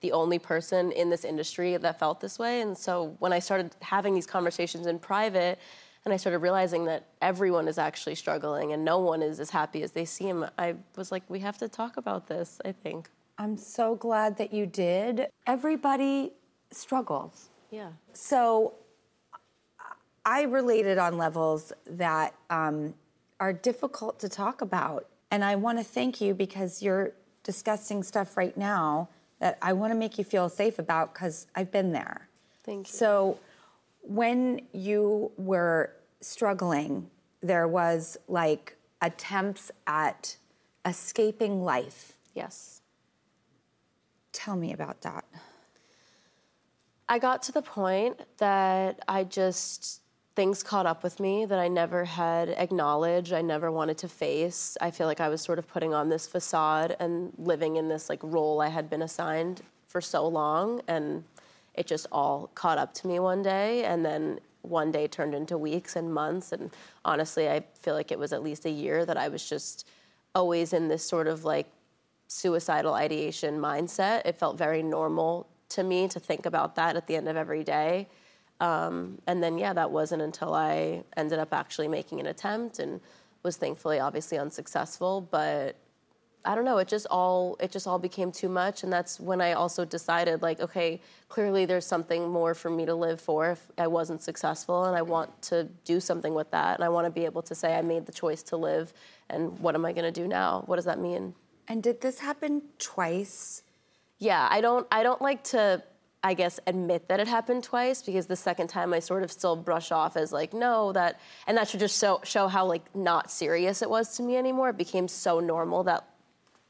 the 0.00 0.12
only 0.12 0.38
person 0.38 0.92
in 0.92 1.10
this 1.10 1.24
industry 1.24 1.76
that 1.76 1.98
felt 1.98 2.20
this 2.20 2.38
way. 2.38 2.60
And 2.62 2.76
so 2.76 3.16
when 3.18 3.32
I 3.32 3.38
started 3.38 3.74
having 3.82 4.14
these 4.14 4.26
conversations 4.26 4.86
in 4.86 4.98
private, 4.98 5.58
and 6.04 6.14
I 6.14 6.16
started 6.16 6.38
realizing 6.38 6.86
that 6.86 7.06
everyone 7.20 7.68
is 7.68 7.76
actually 7.76 8.14
struggling 8.14 8.72
and 8.72 8.84
no 8.84 8.98
one 8.98 9.22
is 9.22 9.38
as 9.38 9.50
happy 9.50 9.82
as 9.82 9.92
they 9.92 10.06
seem, 10.06 10.46
I 10.58 10.76
was 10.96 11.12
like, 11.12 11.22
we 11.28 11.40
have 11.40 11.58
to 11.58 11.68
talk 11.68 11.98
about 11.98 12.26
this. 12.26 12.58
I 12.64 12.72
think. 12.72 13.10
I'm 13.38 13.56
so 13.56 13.94
glad 13.94 14.36
that 14.38 14.52
you 14.52 14.66
did. 14.66 15.26
Everybody 15.46 16.32
struggles. 16.70 17.50
Yeah. 17.70 17.90
So 18.12 18.74
I 20.24 20.42
related 20.42 20.98
on 20.98 21.18
levels 21.18 21.72
that 21.86 22.34
um, 22.50 22.94
are 23.38 23.52
difficult 23.52 24.18
to 24.20 24.28
talk 24.28 24.60
about. 24.60 25.06
And 25.30 25.44
I 25.44 25.56
want 25.56 25.78
to 25.78 25.84
thank 25.84 26.20
you 26.20 26.34
because 26.34 26.82
you're 26.82 27.12
discussing 27.42 28.02
stuff 28.02 28.36
right 28.36 28.56
now 28.56 29.08
that 29.40 29.58
I 29.60 29.72
want 29.72 29.92
to 29.92 29.98
make 29.98 30.18
you 30.18 30.24
feel 30.24 30.48
safe 30.48 30.78
about 30.78 31.12
because 31.12 31.46
I've 31.54 31.72
been 31.72 31.92
there. 31.92 32.28
Thank 32.62 32.88
you. 32.88 32.92
So 32.92 33.40
when 34.02 34.62
you 34.72 35.32
were 35.36 35.92
struggling, 36.20 37.10
there 37.42 37.66
was 37.66 38.16
like 38.28 38.76
attempts 39.00 39.70
at 39.86 40.36
escaping 40.84 41.64
life. 41.64 42.12
Yes. 42.34 42.82
Tell 44.32 44.56
me 44.56 44.72
about 44.72 45.00
that. 45.02 45.24
I 47.08 47.18
got 47.18 47.42
to 47.44 47.52
the 47.52 47.62
point 47.62 48.20
that 48.38 49.00
I 49.08 49.24
just 49.24 49.99
things 50.36 50.62
caught 50.62 50.86
up 50.86 51.02
with 51.02 51.18
me 51.20 51.44
that 51.44 51.58
I 51.58 51.68
never 51.68 52.04
had 52.04 52.50
acknowledged, 52.50 53.32
I 53.32 53.42
never 53.42 53.70
wanted 53.70 53.98
to 53.98 54.08
face. 54.08 54.76
I 54.80 54.90
feel 54.90 55.06
like 55.06 55.20
I 55.20 55.28
was 55.28 55.40
sort 55.40 55.58
of 55.58 55.68
putting 55.68 55.92
on 55.92 56.08
this 56.08 56.26
facade 56.26 56.96
and 57.00 57.32
living 57.36 57.76
in 57.76 57.88
this 57.88 58.08
like 58.08 58.20
role 58.22 58.60
I 58.60 58.68
had 58.68 58.88
been 58.88 59.02
assigned 59.02 59.62
for 59.88 60.00
so 60.00 60.26
long 60.26 60.82
and 60.86 61.24
it 61.74 61.86
just 61.86 62.06
all 62.12 62.50
caught 62.54 62.78
up 62.78 62.94
to 62.94 63.06
me 63.06 63.18
one 63.18 63.42
day 63.42 63.84
and 63.84 64.04
then 64.04 64.38
one 64.62 64.92
day 64.92 65.08
turned 65.08 65.34
into 65.34 65.58
weeks 65.58 65.96
and 65.96 66.12
months 66.12 66.52
and 66.52 66.70
honestly 67.04 67.48
I 67.48 67.64
feel 67.80 67.94
like 67.94 68.12
it 68.12 68.18
was 68.18 68.32
at 68.32 68.42
least 68.42 68.66
a 68.66 68.70
year 68.70 69.04
that 69.06 69.16
I 69.16 69.28
was 69.28 69.48
just 69.48 69.88
always 70.34 70.72
in 70.72 70.88
this 70.88 71.04
sort 71.04 71.26
of 71.26 71.44
like 71.44 71.66
suicidal 72.28 72.94
ideation 72.94 73.58
mindset. 73.58 74.22
It 74.24 74.38
felt 74.38 74.56
very 74.56 74.82
normal 74.82 75.48
to 75.70 75.82
me 75.82 76.06
to 76.08 76.20
think 76.20 76.46
about 76.46 76.76
that 76.76 76.96
at 76.96 77.06
the 77.08 77.16
end 77.16 77.28
of 77.28 77.36
every 77.36 77.64
day. 77.64 78.08
Um, 78.60 79.18
and 79.26 79.42
then, 79.42 79.58
yeah, 79.58 79.72
that 79.72 79.90
wasn't 79.90 80.22
until 80.22 80.54
I 80.54 81.02
ended 81.16 81.38
up 81.38 81.52
actually 81.52 81.88
making 81.88 82.20
an 82.20 82.26
attempt 82.26 82.78
and 82.78 83.00
was 83.42 83.56
thankfully 83.56 83.98
obviously 83.98 84.38
unsuccessful. 84.38 85.26
But 85.30 85.76
I 86.44 86.54
don't 86.54 86.64
know, 86.64 86.78
it 86.78 86.88
just 86.88 87.06
all 87.10 87.56
it 87.60 87.70
just 87.70 87.86
all 87.86 87.98
became 87.98 88.32
too 88.32 88.48
much. 88.48 88.82
And 88.82 88.92
that's 88.92 89.20
when 89.20 89.40
I 89.40 89.52
also 89.52 89.84
decided, 89.84 90.42
like, 90.42 90.60
okay, 90.60 91.00
clearly 91.28 91.66
there's 91.66 91.86
something 91.86 92.28
more 92.28 92.54
for 92.54 92.70
me 92.70 92.86
to 92.86 92.94
live 92.94 93.20
for 93.20 93.50
if 93.50 93.66
I 93.78 93.86
wasn't 93.86 94.22
successful, 94.22 94.84
and 94.84 94.96
I 94.96 95.02
want 95.02 95.42
to 95.42 95.64
do 95.84 96.00
something 96.00 96.34
with 96.34 96.50
that. 96.50 96.76
And 96.76 96.84
I 96.84 96.88
want 96.88 97.06
to 97.06 97.10
be 97.10 97.24
able 97.24 97.42
to 97.42 97.54
say 97.54 97.74
I 97.74 97.82
made 97.82 98.06
the 98.06 98.12
choice 98.12 98.42
to 98.44 98.56
live, 98.56 98.92
and 99.28 99.58
what 99.58 99.74
am 99.74 99.84
I 99.84 99.92
going 99.92 100.10
to 100.12 100.20
do 100.22 100.26
now? 100.28 100.62
What 100.66 100.76
does 100.76 100.86
that 100.86 100.98
mean? 100.98 101.34
And 101.68 101.82
did 101.82 102.00
this 102.00 102.18
happen 102.18 102.62
twice? 102.78 103.62
Yeah, 104.18 104.48
I 104.50 104.60
don't 104.60 104.86
I 104.90 105.02
don't 105.02 105.22
like 105.22 105.44
to 105.44 105.82
I 106.22 106.34
guess 106.34 106.60
admit 106.66 107.08
that 107.08 107.18
it 107.18 107.28
happened 107.28 107.64
twice 107.64 108.02
because 108.02 108.26
the 108.26 108.36
second 108.36 108.68
time 108.68 108.92
I 108.92 108.98
sort 108.98 109.22
of 109.22 109.32
still 109.32 109.56
brush 109.56 109.90
off 109.90 110.16
as 110.16 110.32
like 110.32 110.52
no 110.52 110.92
that 110.92 111.18
and 111.46 111.56
that 111.56 111.68
should 111.68 111.80
just 111.80 111.98
show 111.98 112.20
show 112.24 112.46
how 112.46 112.66
like 112.66 112.94
not 112.94 113.30
serious 113.30 113.80
it 113.80 113.88
was 113.88 114.16
to 114.16 114.22
me 114.22 114.36
anymore. 114.36 114.68
It 114.70 114.76
became 114.76 115.08
so 115.08 115.40
normal 115.40 115.82
that 115.84 116.04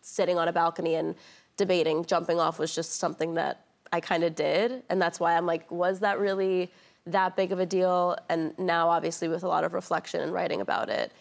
sitting 0.00 0.38
on 0.38 0.46
a 0.48 0.52
balcony 0.52 0.94
and 0.94 1.14
debating 1.56 2.04
jumping 2.04 2.38
off 2.38 2.58
was 2.58 2.74
just 2.74 2.94
something 2.94 3.34
that 3.34 3.64
I 3.92 4.00
kind 4.00 4.22
of 4.22 4.34
did 4.34 4.82
and 4.88 5.02
that's 5.02 5.18
why 5.18 5.36
I'm 5.36 5.46
like 5.46 5.70
was 5.70 6.00
that 6.00 6.18
really 6.20 6.70
that 7.06 7.34
big 7.36 7.50
of 7.50 7.58
a 7.58 7.66
deal 7.66 8.16
and 8.28 8.56
now 8.58 8.88
obviously 8.88 9.26
with 9.28 9.42
a 9.42 9.48
lot 9.48 9.64
of 9.64 9.74
reflection 9.74 10.20
and 10.20 10.32
writing 10.32 10.60
about 10.60 10.88
it 10.88 11.12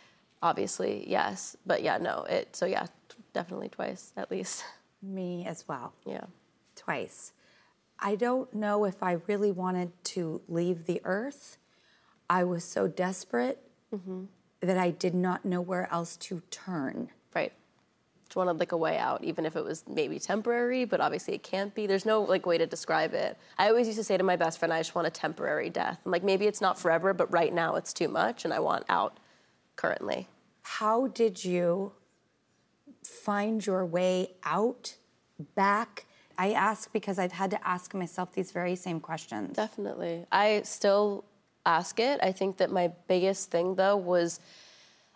obviously 0.41 1.03
yes 1.09 1.57
but 1.65 1.81
yeah 1.81 1.97
no 1.97 2.25
it 2.29 2.55
so 2.55 2.65
yeah 2.65 2.85
definitely 3.33 3.69
twice 3.69 4.13
at 4.15 4.29
least 4.29 4.63
Me 5.01 5.45
as 5.47 5.65
well. 5.67 5.93
yeah 6.05 6.25
Twice. 6.75 7.33
I 8.01 8.15
don't 8.15 8.53
know 8.53 8.85
if 8.85 9.03
I 9.03 9.17
really 9.27 9.51
wanted 9.51 9.91
to 10.05 10.41
leave 10.47 10.85
the 10.85 11.01
earth. 11.03 11.57
I 12.29 12.43
was 12.43 12.63
so 12.63 12.87
desperate 12.87 13.61
mm-hmm. 13.93 14.25
that 14.61 14.77
I 14.77 14.91
did 14.91 15.13
not 15.13 15.45
know 15.45 15.61
where 15.61 15.91
else 15.91 16.15
to 16.17 16.41
turn. 16.51 17.09
Right. 17.35 17.51
Just 18.23 18.35
wanted 18.35 18.59
like 18.59 18.71
a 18.71 18.77
way 18.77 18.97
out, 18.97 19.23
even 19.23 19.45
if 19.45 19.55
it 19.55 19.63
was 19.63 19.83
maybe 19.87 20.19
temporary, 20.19 20.85
but 20.85 21.01
obviously 21.01 21.33
it 21.33 21.43
can't 21.43 21.73
be. 21.73 21.87
There's 21.87 22.05
no 22.05 22.21
like 22.21 22.45
way 22.45 22.57
to 22.57 22.67
describe 22.67 23.13
it. 23.13 23.37
I 23.57 23.67
always 23.67 23.87
used 23.87 23.97
to 23.97 24.03
say 24.03 24.17
to 24.17 24.23
my 24.23 24.35
best 24.35 24.59
friend, 24.59 24.71
I 24.71 24.79
just 24.79 24.95
want 24.95 25.07
a 25.07 25.11
temporary 25.11 25.69
death. 25.69 25.99
I'm 26.05 26.11
like, 26.11 26.23
maybe 26.23 26.45
it's 26.45 26.61
not 26.61 26.79
forever, 26.79 27.13
but 27.13 27.31
right 27.33 27.53
now 27.53 27.75
it's 27.75 27.91
too 27.91 28.07
much 28.07 28.45
and 28.45 28.53
I 28.53 28.59
want 28.59 28.85
out 28.87 29.19
currently. 29.75 30.27
How 30.61 31.07
did 31.07 31.43
you 31.43 31.93
find 33.03 33.65
your 33.65 33.85
way 33.85 34.35
out, 34.43 34.95
back? 35.55 36.05
I 36.39 36.53
ask 36.53 36.91
because 36.93 37.19
I've 37.19 37.33
had 37.33 37.51
to 37.51 37.67
ask 37.67 37.93
myself 37.93 38.31
these 38.31 38.51
very 38.51 38.77
same 38.77 39.01
questions. 39.01 39.57
Definitely. 39.57 40.25
I 40.31 40.61
still 40.63 41.25
ask 41.65 41.99
it. 41.99 42.21
I 42.23 42.31
think 42.31 42.57
that 42.57 42.71
my 42.71 42.93
biggest 43.09 43.51
thing 43.51 43.75
though 43.75 43.97
was 43.97 44.39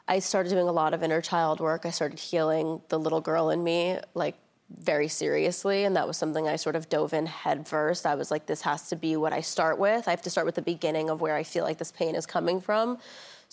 I 0.05 0.19
started 0.19 0.49
doing 0.49 0.67
a 0.67 0.71
lot 0.73 0.93
of 0.93 1.01
inner 1.01 1.21
child 1.21 1.61
work. 1.61 1.85
I 1.85 1.91
started 1.91 2.19
healing 2.19 2.81
the 2.89 2.99
little 2.99 3.21
girl 3.21 3.51
in 3.51 3.63
me, 3.63 3.99
like 4.13 4.35
very 4.69 5.07
seriously, 5.07 5.85
and 5.85 5.95
that 5.95 6.05
was 6.05 6.17
something 6.17 6.45
I 6.45 6.57
sort 6.57 6.75
of 6.75 6.89
dove 6.89 7.13
in 7.13 7.25
head 7.25 7.69
first. 7.69 8.05
I 8.05 8.15
was 8.15 8.29
like, 8.29 8.45
this 8.45 8.61
has 8.63 8.89
to 8.89 8.97
be 8.97 9.15
what 9.15 9.31
I 9.31 9.39
start 9.39 9.79
with. 9.79 10.09
I 10.09 10.11
have 10.11 10.23
to 10.23 10.29
start 10.29 10.45
with 10.45 10.55
the 10.55 10.61
beginning 10.61 11.09
of 11.09 11.21
where 11.21 11.35
I 11.35 11.43
feel 11.43 11.63
like 11.63 11.77
this 11.77 11.93
pain 11.93 12.15
is 12.15 12.25
coming 12.25 12.59
from. 12.59 12.97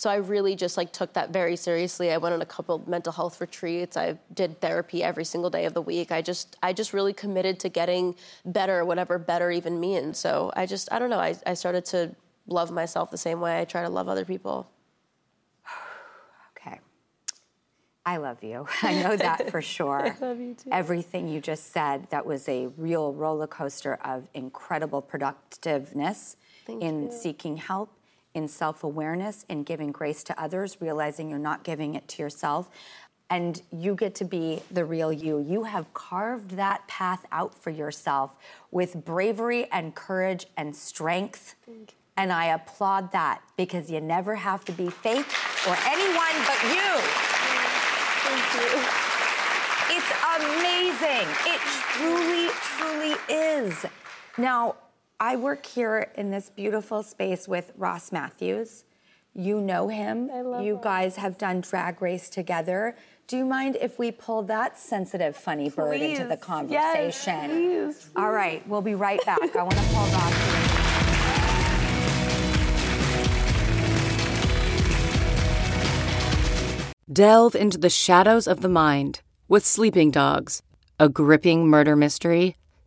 So 0.00 0.08
I 0.08 0.16
really 0.16 0.56
just 0.56 0.78
like 0.78 0.94
took 0.94 1.12
that 1.12 1.28
very 1.30 1.56
seriously. 1.56 2.10
I 2.10 2.16
went 2.16 2.32
on 2.32 2.40
a 2.40 2.46
couple 2.46 2.82
mental 2.86 3.12
health 3.12 3.38
retreats. 3.38 3.98
I 3.98 4.18
did 4.32 4.58
therapy 4.58 5.02
every 5.02 5.26
single 5.26 5.50
day 5.50 5.66
of 5.66 5.74
the 5.74 5.82
week. 5.82 6.10
I 6.10 6.22
just 6.22 6.56
I 6.62 6.72
just 6.72 6.94
really 6.94 7.12
committed 7.12 7.60
to 7.60 7.68
getting 7.68 8.14
better, 8.46 8.82
whatever 8.86 9.18
better 9.18 9.50
even 9.50 9.78
means. 9.78 10.16
So 10.16 10.52
I 10.56 10.64
just 10.64 10.90
I 10.90 10.98
don't 10.98 11.10
know. 11.10 11.18
I, 11.18 11.34
I 11.44 11.52
started 11.52 11.84
to 11.86 12.16
love 12.46 12.70
myself 12.70 13.10
the 13.10 13.18
same 13.18 13.42
way 13.42 13.60
I 13.60 13.66
try 13.66 13.82
to 13.82 13.90
love 13.90 14.08
other 14.08 14.24
people. 14.24 14.70
Okay. 16.56 16.80
I 18.06 18.16
love 18.16 18.42
you. 18.42 18.66
I 18.82 19.02
know 19.02 19.18
that 19.18 19.50
for 19.50 19.60
sure. 19.76 20.00
I 20.06 20.26
love 20.26 20.40
you 20.40 20.54
too. 20.54 20.70
Everything 20.72 21.28
you 21.28 21.42
just 21.42 21.72
said, 21.74 22.06
that 22.08 22.24
was 22.24 22.48
a 22.48 22.68
real 22.78 23.12
roller 23.12 23.46
coaster 23.46 23.98
of 24.02 24.28
incredible 24.32 25.02
productiveness 25.02 26.36
Thank 26.66 26.82
in 26.82 27.04
you. 27.04 27.12
seeking 27.12 27.58
help, 27.58 27.90
in 28.34 28.48
self 28.48 28.84
awareness, 28.84 29.44
in 29.48 29.64
giving 29.64 29.92
grace 29.92 30.22
to 30.24 30.40
others, 30.40 30.76
realizing 30.80 31.28
you're 31.28 31.38
not 31.38 31.64
giving 31.64 31.94
it 31.94 32.08
to 32.08 32.22
yourself. 32.22 32.70
And 33.28 33.62
you 33.70 33.94
get 33.94 34.16
to 34.16 34.24
be 34.24 34.60
the 34.72 34.84
real 34.84 35.12
you. 35.12 35.38
You 35.38 35.62
have 35.62 35.92
carved 35.94 36.52
that 36.52 36.86
path 36.88 37.24
out 37.30 37.54
for 37.54 37.70
yourself 37.70 38.34
with 38.72 39.04
bravery 39.04 39.70
and 39.70 39.94
courage 39.94 40.46
and 40.56 40.74
strength. 40.74 41.54
And 42.16 42.32
I 42.32 42.46
applaud 42.46 43.12
that 43.12 43.40
because 43.56 43.88
you 43.88 44.00
never 44.00 44.34
have 44.34 44.64
to 44.64 44.72
be 44.72 44.90
fake 44.90 45.26
or 45.68 45.76
anyone 45.86 46.36
but 46.44 46.60
you. 46.74 46.90
Thank 48.26 48.54
you. 48.56 48.80
It's 49.92 50.12
amazing. 50.36 51.26
It 51.46 51.60
truly, 51.94 52.48
truly 52.62 53.14
is. 53.28 53.86
Now, 54.38 54.76
I 55.22 55.36
work 55.36 55.66
here 55.66 56.10
in 56.14 56.30
this 56.30 56.48
beautiful 56.48 57.02
space 57.02 57.46
with 57.46 57.72
Ross 57.76 58.10
Mathews. 58.10 58.84
You 59.34 59.60
know 59.60 59.88
him. 59.88 60.30
I 60.32 60.40
love 60.40 60.64
you 60.64 60.80
guys 60.82 61.16
have 61.16 61.36
done 61.36 61.60
drag 61.60 62.00
race 62.00 62.30
together. 62.30 62.96
Do 63.26 63.36
you 63.36 63.44
mind 63.44 63.76
if 63.82 63.98
we 63.98 64.12
pull 64.12 64.44
that 64.44 64.78
sensitive, 64.78 65.36
funny 65.36 65.68
bird 65.68 66.00
into 66.00 66.24
the 66.24 66.36
Please. 66.36 66.42
conversation? 66.42 67.50
Yes, 67.50 68.04
please. 68.04 68.10
All 68.16 68.32
right, 68.32 68.66
we'll 68.66 68.80
be 68.80 68.94
right 68.94 69.22
back. 69.26 69.54
I 69.54 69.62
want 69.62 69.74
to 69.74 69.82
pull 69.92 70.06
Ross. 70.06 70.32
in. 77.08 77.14
Delve 77.14 77.54
into 77.54 77.76
the 77.76 77.90
shadows 77.90 78.46
of 78.46 78.62
the 78.62 78.70
mind 78.70 79.20
with 79.48 79.66
Sleeping 79.66 80.10
Dogs, 80.10 80.62
a 80.98 81.10
gripping 81.10 81.68
murder 81.68 81.94
mystery 81.94 82.56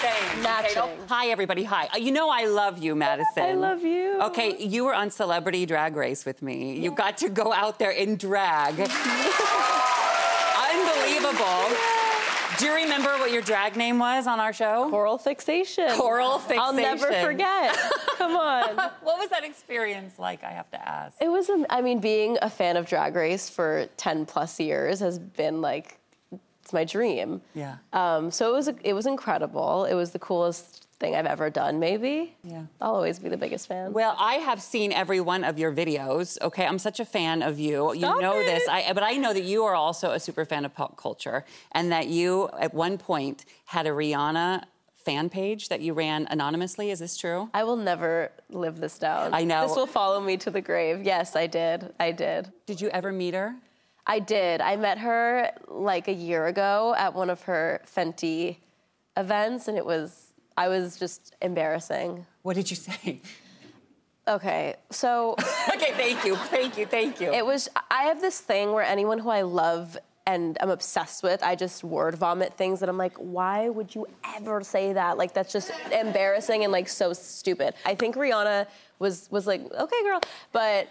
I 0.00 0.36
mean, 0.36 0.46
Okay, 0.46 0.96
hi, 1.08 1.28
everybody. 1.28 1.64
Hi. 1.64 1.88
Uh, 1.92 1.98
You 1.98 2.12
know 2.12 2.30
I 2.30 2.44
love 2.46 2.78
you, 2.78 2.94
Madison. 2.94 3.42
I 3.42 3.52
love 3.54 3.82
you. 3.82 4.20
Okay, 4.22 4.56
you 4.58 4.84
were 4.84 4.94
on 4.94 5.10
Celebrity 5.10 5.66
Drag 5.66 5.96
Race 5.96 6.24
with 6.24 6.40
me. 6.42 6.78
You 6.78 6.92
got 6.92 7.18
to 7.18 7.28
go 7.28 7.52
out 7.52 7.78
there 7.78 7.90
in 7.90 8.16
drag. 8.16 8.74
Unbelievable. 10.72 11.76
Do 12.58 12.66
you 12.66 12.74
remember 12.74 13.10
what 13.18 13.30
your 13.30 13.42
drag 13.42 13.76
name 13.76 13.98
was 13.98 14.26
on 14.26 14.40
our 14.40 14.52
show? 14.52 14.88
Coral 14.90 15.16
Fixation. 15.18 15.90
Coral 15.92 16.38
Fixation. 16.38 16.62
I'll 16.62 16.72
never 16.72 17.12
forget. 17.20 17.76
Come 18.16 18.36
on. 18.36 18.76
what 19.02 19.18
was 19.18 19.30
that 19.30 19.44
experience 19.44 20.18
like? 20.18 20.42
I 20.42 20.50
have 20.50 20.68
to 20.72 20.88
ask. 20.88 21.16
It 21.20 21.28
was, 21.28 21.48
I 21.70 21.82
mean, 21.82 22.00
being 22.00 22.36
a 22.42 22.50
fan 22.50 22.76
of 22.76 22.86
Drag 22.86 23.14
Race 23.14 23.48
for 23.48 23.86
10 23.96 24.26
plus 24.26 24.58
years 24.58 24.98
has 25.00 25.18
been 25.20 25.60
like, 25.60 25.98
it's 26.68 26.74
my 26.74 26.84
dream. 26.84 27.40
Yeah. 27.54 27.76
Um, 27.94 28.30
so 28.30 28.50
it 28.50 28.52
was, 28.52 28.68
it 28.84 28.92
was 28.92 29.06
incredible. 29.06 29.86
It 29.86 29.94
was 29.94 30.10
the 30.10 30.18
coolest 30.18 30.86
thing 31.00 31.14
I've 31.14 31.24
ever 31.24 31.48
done, 31.48 31.80
maybe. 31.80 32.36
Yeah. 32.44 32.64
I'll 32.78 32.94
always 32.94 33.18
be 33.18 33.30
the 33.30 33.38
biggest 33.38 33.68
fan. 33.68 33.94
Well, 33.94 34.14
I 34.18 34.34
have 34.34 34.60
seen 34.60 34.92
every 34.92 35.18
one 35.18 35.44
of 35.44 35.58
your 35.58 35.72
videos. 35.72 36.38
Okay, 36.42 36.66
I'm 36.66 36.78
such 36.78 37.00
a 37.00 37.06
fan 37.06 37.40
of 37.40 37.58
you. 37.58 37.94
you 37.94 38.02
know 38.02 38.38
it. 38.38 38.44
this, 38.44 38.68
I, 38.68 38.92
but 38.92 39.02
I 39.02 39.12
know 39.12 39.32
that 39.32 39.44
you 39.44 39.64
are 39.64 39.74
also 39.74 40.10
a 40.10 40.20
super 40.20 40.44
fan 40.44 40.66
of 40.66 40.74
pop 40.74 40.98
culture, 40.98 41.46
and 41.72 41.90
that 41.90 42.08
you 42.08 42.50
at 42.60 42.74
one 42.74 42.98
point 42.98 43.46
had 43.64 43.86
a 43.86 43.90
Rihanna 43.90 44.64
fan 44.94 45.30
page 45.30 45.70
that 45.70 45.80
you 45.80 45.94
ran 45.94 46.26
anonymously. 46.28 46.90
Is 46.90 46.98
this 46.98 47.16
true? 47.16 47.48
I 47.54 47.64
will 47.64 47.76
never 47.76 48.30
live 48.50 48.78
this 48.78 48.98
down. 48.98 49.32
I 49.32 49.44
know. 49.44 49.66
This 49.66 49.74
will 49.74 49.86
follow 49.86 50.20
me 50.20 50.36
to 50.36 50.50
the 50.50 50.60
grave. 50.60 51.02
Yes, 51.02 51.34
I 51.34 51.46
did. 51.46 51.94
I 51.98 52.12
did. 52.12 52.52
Did 52.66 52.82
you 52.82 52.90
ever 52.90 53.10
meet 53.10 53.32
her? 53.32 53.54
I 54.08 54.20
did. 54.20 54.62
I 54.62 54.76
met 54.76 54.98
her 54.98 55.52
like 55.68 56.08
a 56.08 56.12
year 56.12 56.46
ago 56.46 56.94
at 56.96 57.14
one 57.14 57.28
of 57.28 57.42
her 57.42 57.82
Fenty 57.86 58.56
events, 59.18 59.68
and 59.68 59.76
it 59.76 59.84
was, 59.84 60.32
I 60.56 60.68
was 60.68 60.98
just 60.98 61.36
embarrassing. 61.42 62.24
What 62.42 62.56
did 62.56 62.70
you 62.70 62.76
say? 62.76 63.20
Okay, 64.26 64.76
so. 64.90 65.36
okay, 65.74 65.92
thank 65.92 66.24
you, 66.24 66.36
thank 66.36 66.78
you, 66.78 66.86
thank 66.86 67.20
you. 67.20 67.32
It 67.32 67.44
was, 67.44 67.68
I 67.90 68.04
have 68.04 68.20
this 68.20 68.40
thing 68.40 68.72
where 68.72 68.84
anyone 68.84 69.18
who 69.18 69.28
I 69.28 69.42
love 69.42 69.96
and 70.28 70.58
I'm 70.60 70.68
obsessed 70.68 71.22
with, 71.22 71.42
I 71.42 71.54
just 71.54 71.82
word 71.82 72.14
vomit 72.14 72.52
things 72.52 72.80
that 72.80 72.88
I'm 72.90 72.98
like, 72.98 73.16
why 73.16 73.70
would 73.70 73.94
you 73.94 74.06
ever 74.36 74.62
say 74.62 74.92
that? 74.92 75.16
Like, 75.16 75.32
that's 75.32 75.50
just 75.50 75.70
embarrassing 75.90 76.64
and 76.64 76.70
like 76.70 76.86
so 76.86 77.14
stupid. 77.14 77.72
I 77.86 77.94
think 77.94 78.14
Rihanna 78.14 78.66
was 78.98 79.28
was 79.30 79.46
like, 79.46 79.62
okay, 79.72 80.02
girl, 80.02 80.20
but 80.52 80.86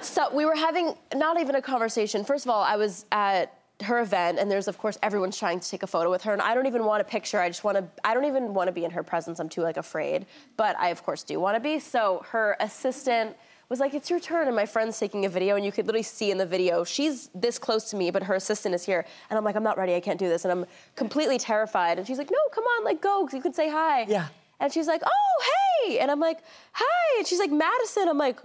so 0.00 0.32
we 0.32 0.44
were 0.44 0.54
having 0.54 0.94
not 1.16 1.40
even 1.40 1.56
a 1.56 1.62
conversation. 1.62 2.24
First 2.24 2.44
of 2.46 2.50
all, 2.50 2.62
I 2.62 2.76
was 2.76 3.04
at 3.10 3.52
her 3.82 4.00
event 4.00 4.38
and 4.38 4.48
there's 4.48 4.68
of 4.68 4.78
course 4.78 4.96
everyone's 5.02 5.36
trying 5.36 5.58
to 5.58 5.68
take 5.68 5.82
a 5.82 5.86
photo 5.86 6.08
with 6.10 6.22
her 6.22 6.32
and 6.32 6.40
I 6.40 6.54
don't 6.54 6.66
even 6.66 6.84
want 6.84 7.00
a 7.00 7.04
picture. 7.04 7.40
I 7.40 7.48
just 7.48 7.64
want 7.64 7.76
to 7.78 7.84
I 8.04 8.14
don't 8.14 8.26
even 8.26 8.54
want 8.54 8.68
to 8.68 8.72
be 8.72 8.84
in 8.84 8.92
her 8.92 9.02
presence. 9.02 9.40
I'm 9.40 9.48
too 9.48 9.62
like 9.62 9.76
afraid. 9.76 10.24
But 10.56 10.78
I 10.78 10.90
of 10.90 11.02
course 11.02 11.24
do 11.24 11.40
want 11.40 11.56
to 11.56 11.60
be. 11.60 11.80
So 11.80 12.24
her 12.28 12.56
assistant 12.60 13.36
was 13.68 13.80
like, 13.80 13.94
"It's 13.94 14.10
your 14.10 14.20
turn." 14.20 14.46
And 14.46 14.56
my 14.56 14.66
friend's 14.66 14.98
taking 14.98 15.24
a 15.24 15.28
video 15.28 15.56
and 15.56 15.64
you 15.64 15.72
could 15.72 15.86
literally 15.86 16.02
see 16.02 16.30
in 16.30 16.38
the 16.38 16.46
video 16.46 16.84
she's 16.84 17.30
this 17.34 17.58
close 17.58 17.90
to 17.90 17.96
me, 17.96 18.10
but 18.10 18.22
her 18.24 18.34
assistant 18.34 18.74
is 18.74 18.84
here. 18.84 19.04
And 19.30 19.38
I'm 19.38 19.44
like, 19.44 19.56
"I'm 19.56 19.62
not 19.64 19.76
ready. 19.78 19.94
I 19.94 20.00
can't 20.00 20.18
do 20.18 20.28
this." 20.28 20.44
And 20.44 20.52
I'm 20.52 20.66
completely 20.94 21.38
terrified. 21.38 21.98
And 21.98 22.06
she's 22.06 22.18
like, 22.18 22.30
"No, 22.30 22.38
come 22.52 22.64
on, 22.64 22.84
like 22.84 23.00
go, 23.00 23.24
'cause 23.24 23.34
you 23.34 23.42
can 23.42 23.52
say 23.52 23.68
hi." 23.70 24.02
Yeah. 24.08 24.28
And 24.60 24.72
she's 24.72 24.86
like, 24.86 25.02
"Oh, 25.04 25.52
hey." 25.84 25.98
And 25.98 26.10
I'm 26.10 26.20
like, 26.20 26.38
"Hi." 26.72 27.18
And 27.18 27.26
she's 27.26 27.38
like, 27.38 27.50
"Madison." 27.50 28.08
I'm 28.08 28.18
like, 28.18 28.40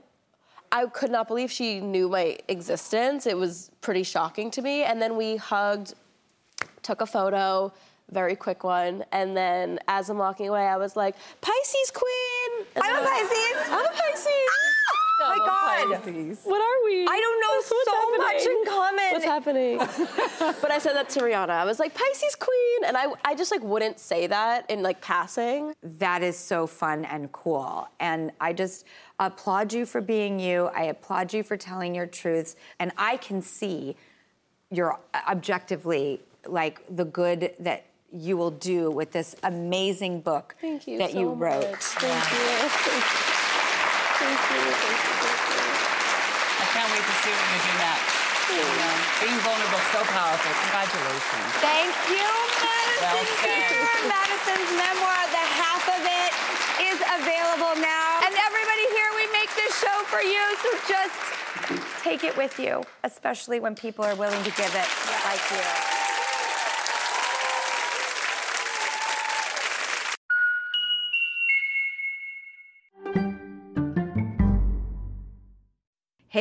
I 0.73 0.85
could 0.85 1.11
not 1.11 1.27
believe 1.27 1.51
she 1.51 1.81
knew 1.81 2.07
my 2.07 2.37
existence. 2.47 3.27
It 3.27 3.35
was 3.37 3.71
pretty 3.81 4.03
shocking 4.03 4.49
to 4.51 4.61
me. 4.61 4.83
And 4.83 5.01
then 5.01 5.17
we 5.17 5.35
hugged, 5.35 5.95
took 6.81 7.01
a 7.01 7.05
photo, 7.05 7.73
very 8.09 8.37
quick 8.37 8.63
one. 8.63 9.03
And 9.11 9.35
then 9.35 9.79
as 9.89 10.09
I'm 10.09 10.17
walking 10.17 10.47
away, 10.47 10.65
I 10.65 10.77
was 10.77 10.95
like, 10.95 11.15
Pisces 11.41 11.91
queen. 11.91 12.65
And 12.75 12.85
I'm 12.85 13.03
a 13.03 13.05
Pisces. 13.05 13.69
I'm 13.69 13.85
a 13.85 13.89
Pisces. 13.89 14.27
Ah! 14.27 14.70
Oh 15.33 15.87
my 15.87 15.95
God. 15.95 16.05
What 16.43 16.61
are 16.61 16.85
we? 16.85 17.05
I 17.07 17.19
don't 17.19 17.41
know 17.41 17.51
What's 17.55 17.67
so 17.85 18.17
much 18.17 18.41
happening? 18.41 18.57
in 18.57 18.65
common. 18.65 19.11
What's 19.11 19.25
happening? 19.25 19.77
but 20.61 20.71
I 20.71 20.79
said 20.79 20.93
that 20.93 21.09
to 21.09 21.21
Rihanna. 21.21 21.49
I 21.49 21.65
was 21.65 21.79
like, 21.79 21.93
Pisces 21.93 22.35
queen. 22.35 22.83
And 22.85 22.97
I, 22.97 23.07
I 23.23 23.35
just 23.35 23.51
like 23.51 23.61
wouldn't 23.61 23.99
say 23.99 24.27
that 24.27 24.69
in 24.69 24.81
like 24.83 25.01
passing. 25.01 25.73
That 25.83 26.21
is 26.23 26.37
so 26.37 26.67
fun 26.67 27.05
and 27.05 27.31
cool. 27.31 27.87
And 27.99 28.31
I 28.39 28.53
just 28.53 28.85
applaud 29.19 29.73
you 29.73 29.85
for 29.85 30.01
being 30.01 30.39
you. 30.39 30.65
I 30.75 30.83
applaud 30.83 31.33
you 31.33 31.43
for 31.43 31.57
telling 31.57 31.95
your 31.95 32.07
truths. 32.07 32.55
And 32.79 32.91
I 32.97 33.17
can 33.17 33.41
see 33.41 33.95
you're 34.69 34.99
objectively 35.27 36.21
like 36.47 36.81
the 36.89 37.05
good 37.05 37.53
that 37.59 37.85
you 38.13 38.35
will 38.35 38.51
do 38.51 38.91
with 38.91 39.11
this 39.11 39.35
amazing 39.43 40.19
book 40.21 40.55
Thank 40.59 40.87
you 40.87 40.97
that 40.97 41.11
so 41.11 41.19
you 41.19 41.29
wrote. 41.29 41.71
much. 41.71 41.81
Thank 41.81 43.15
you. 43.25 43.27
Thank 44.21 44.37
you. 44.53 44.61
Thank 44.69 45.01
you. 45.01 45.13
Thank 45.17 45.41
you. 45.49 45.65
I 46.61 46.65
can't 46.77 46.89
wait 46.93 47.01
to 47.01 47.15
see 47.25 47.33
what 47.33 47.47
you 47.49 47.59
do 47.65 47.73
next. 47.81 48.21
You 48.51 48.61
know, 48.61 48.95
being 49.23 49.39
vulnerable 49.47 49.79
is 49.79 49.89
so 49.95 50.01
powerful. 50.11 50.51
Congratulations. 50.69 51.49
Thank 51.63 51.93
you, 52.11 52.29
Madison. 52.61 53.01
Well 53.01 53.25
said. 53.41 54.11
Madison's 54.11 54.71
memoir, 54.75 55.19
the 55.31 55.45
half 55.55 55.85
of 55.87 56.03
it, 56.03 56.31
is 56.91 56.99
available 56.99 57.79
now. 57.79 58.21
And 58.27 58.35
everybody 58.35 58.85
here, 58.91 59.09
we 59.15 59.25
make 59.31 59.49
this 59.55 59.71
show 59.79 59.97
for 60.11 60.21
you, 60.21 60.41
so 60.61 60.69
just 60.85 61.15
take 62.03 62.23
it 62.25 62.35
with 62.35 62.59
you, 62.59 62.83
especially 63.05 63.59
when 63.59 63.73
people 63.73 64.03
are 64.03 64.15
willing 64.15 64.43
to 64.43 64.51
give 64.51 64.73
it 64.75 64.89
like 65.25 65.41
you. 65.49 66.00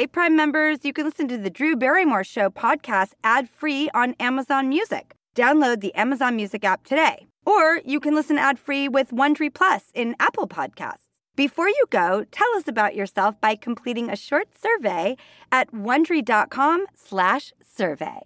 Hey, 0.01 0.07
Prime 0.07 0.35
members, 0.35 0.79
you 0.83 0.95
can 0.95 1.05
listen 1.05 1.29
to 1.29 1.37
the 1.37 1.51
Drew 1.51 1.77
Barrymore 1.77 2.25
Show 2.25 2.49
podcast 2.49 3.11
ad 3.23 3.51
free 3.51 3.91
on 3.93 4.15
Amazon 4.19 4.71
Music. 4.71 5.13
Download 5.37 5.79
the 5.79 5.95
Amazon 5.95 6.37
Music 6.37 6.65
app 6.65 6.85
today. 6.85 7.27
Or 7.45 7.83
you 7.85 8.01
can 8.01 8.15
listen 8.15 8.39
ad 8.39 8.59
free 8.59 8.89
with 8.89 9.11
Wondery 9.11 9.53
Plus 9.53 9.91
in 9.93 10.17
Apple 10.19 10.49
Podcasts. 10.49 11.05
Before 11.37 11.69
you 11.69 11.85
go, 11.91 12.25
tell 12.31 12.49
us 12.57 12.67
about 12.67 12.95
yourself 12.95 13.39
by 13.43 13.57
completing 13.57 14.09
a 14.09 14.17
short 14.17 14.49
survey 14.59 15.19
at 15.53 15.71
wondery.com/slash 15.71 17.53
survey. 17.61 18.21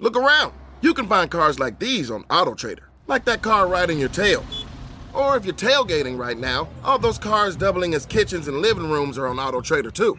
Look 0.00 0.16
around. 0.16 0.52
You 0.80 0.94
can 0.94 1.06
find 1.06 1.30
cars 1.30 1.60
like 1.60 1.78
these 1.78 2.10
on 2.10 2.24
AutoTrader, 2.24 2.88
like 3.06 3.24
that 3.26 3.42
car 3.42 3.68
right 3.68 3.88
in 3.88 4.00
your 4.00 4.08
tail. 4.08 4.44
Or 5.14 5.36
if 5.36 5.44
you're 5.44 5.54
tailgating 5.54 6.18
right 6.18 6.36
now, 6.36 6.68
all 6.82 6.98
those 6.98 7.18
cars 7.18 7.54
doubling 7.54 7.94
as 7.94 8.04
kitchens 8.04 8.48
and 8.48 8.58
living 8.58 8.90
rooms 8.90 9.16
are 9.16 9.28
on 9.28 9.36
AutoTrader 9.36 9.92
too. 9.92 10.18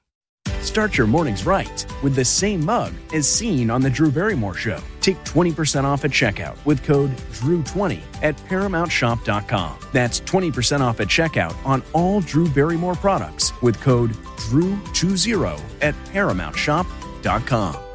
Start 0.61 0.97
your 0.97 1.07
mornings 1.07 1.45
right 1.45 1.85
with 2.03 2.15
the 2.15 2.23
same 2.23 2.63
mug 2.63 2.93
as 3.13 3.27
seen 3.27 3.69
on 3.69 3.81
The 3.81 3.89
Drew 3.89 4.11
Barrymore 4.11 4.53
Show. 4.53 4.79
Take 5.01 5.17
20% 5.23 5.83
off 5.83 6.05
at 6.05 6.11
checkout 6.11 6.63
with 6.65 6.83
code 6.83 7.09
DREW20 7.33 8.01
at 8.21 8.37
ParamountShop.com. 8.37 9.79
That's 9.91 10.21
20% 10.21 10.81
off 10.81 10.99
at 10.99 11.07
checkout 11.07 11.55
on 11.65 11.83
all 11.93 12.21
Drew 12.21 12.47
Barrymore 12.49 12.95
products 12.95 13.59
with 13.61 13.79
code 13.81 14.11
DREW20 14.11 15.61
at 15.81 15.95
ParamountShop.com. 16.05 17.90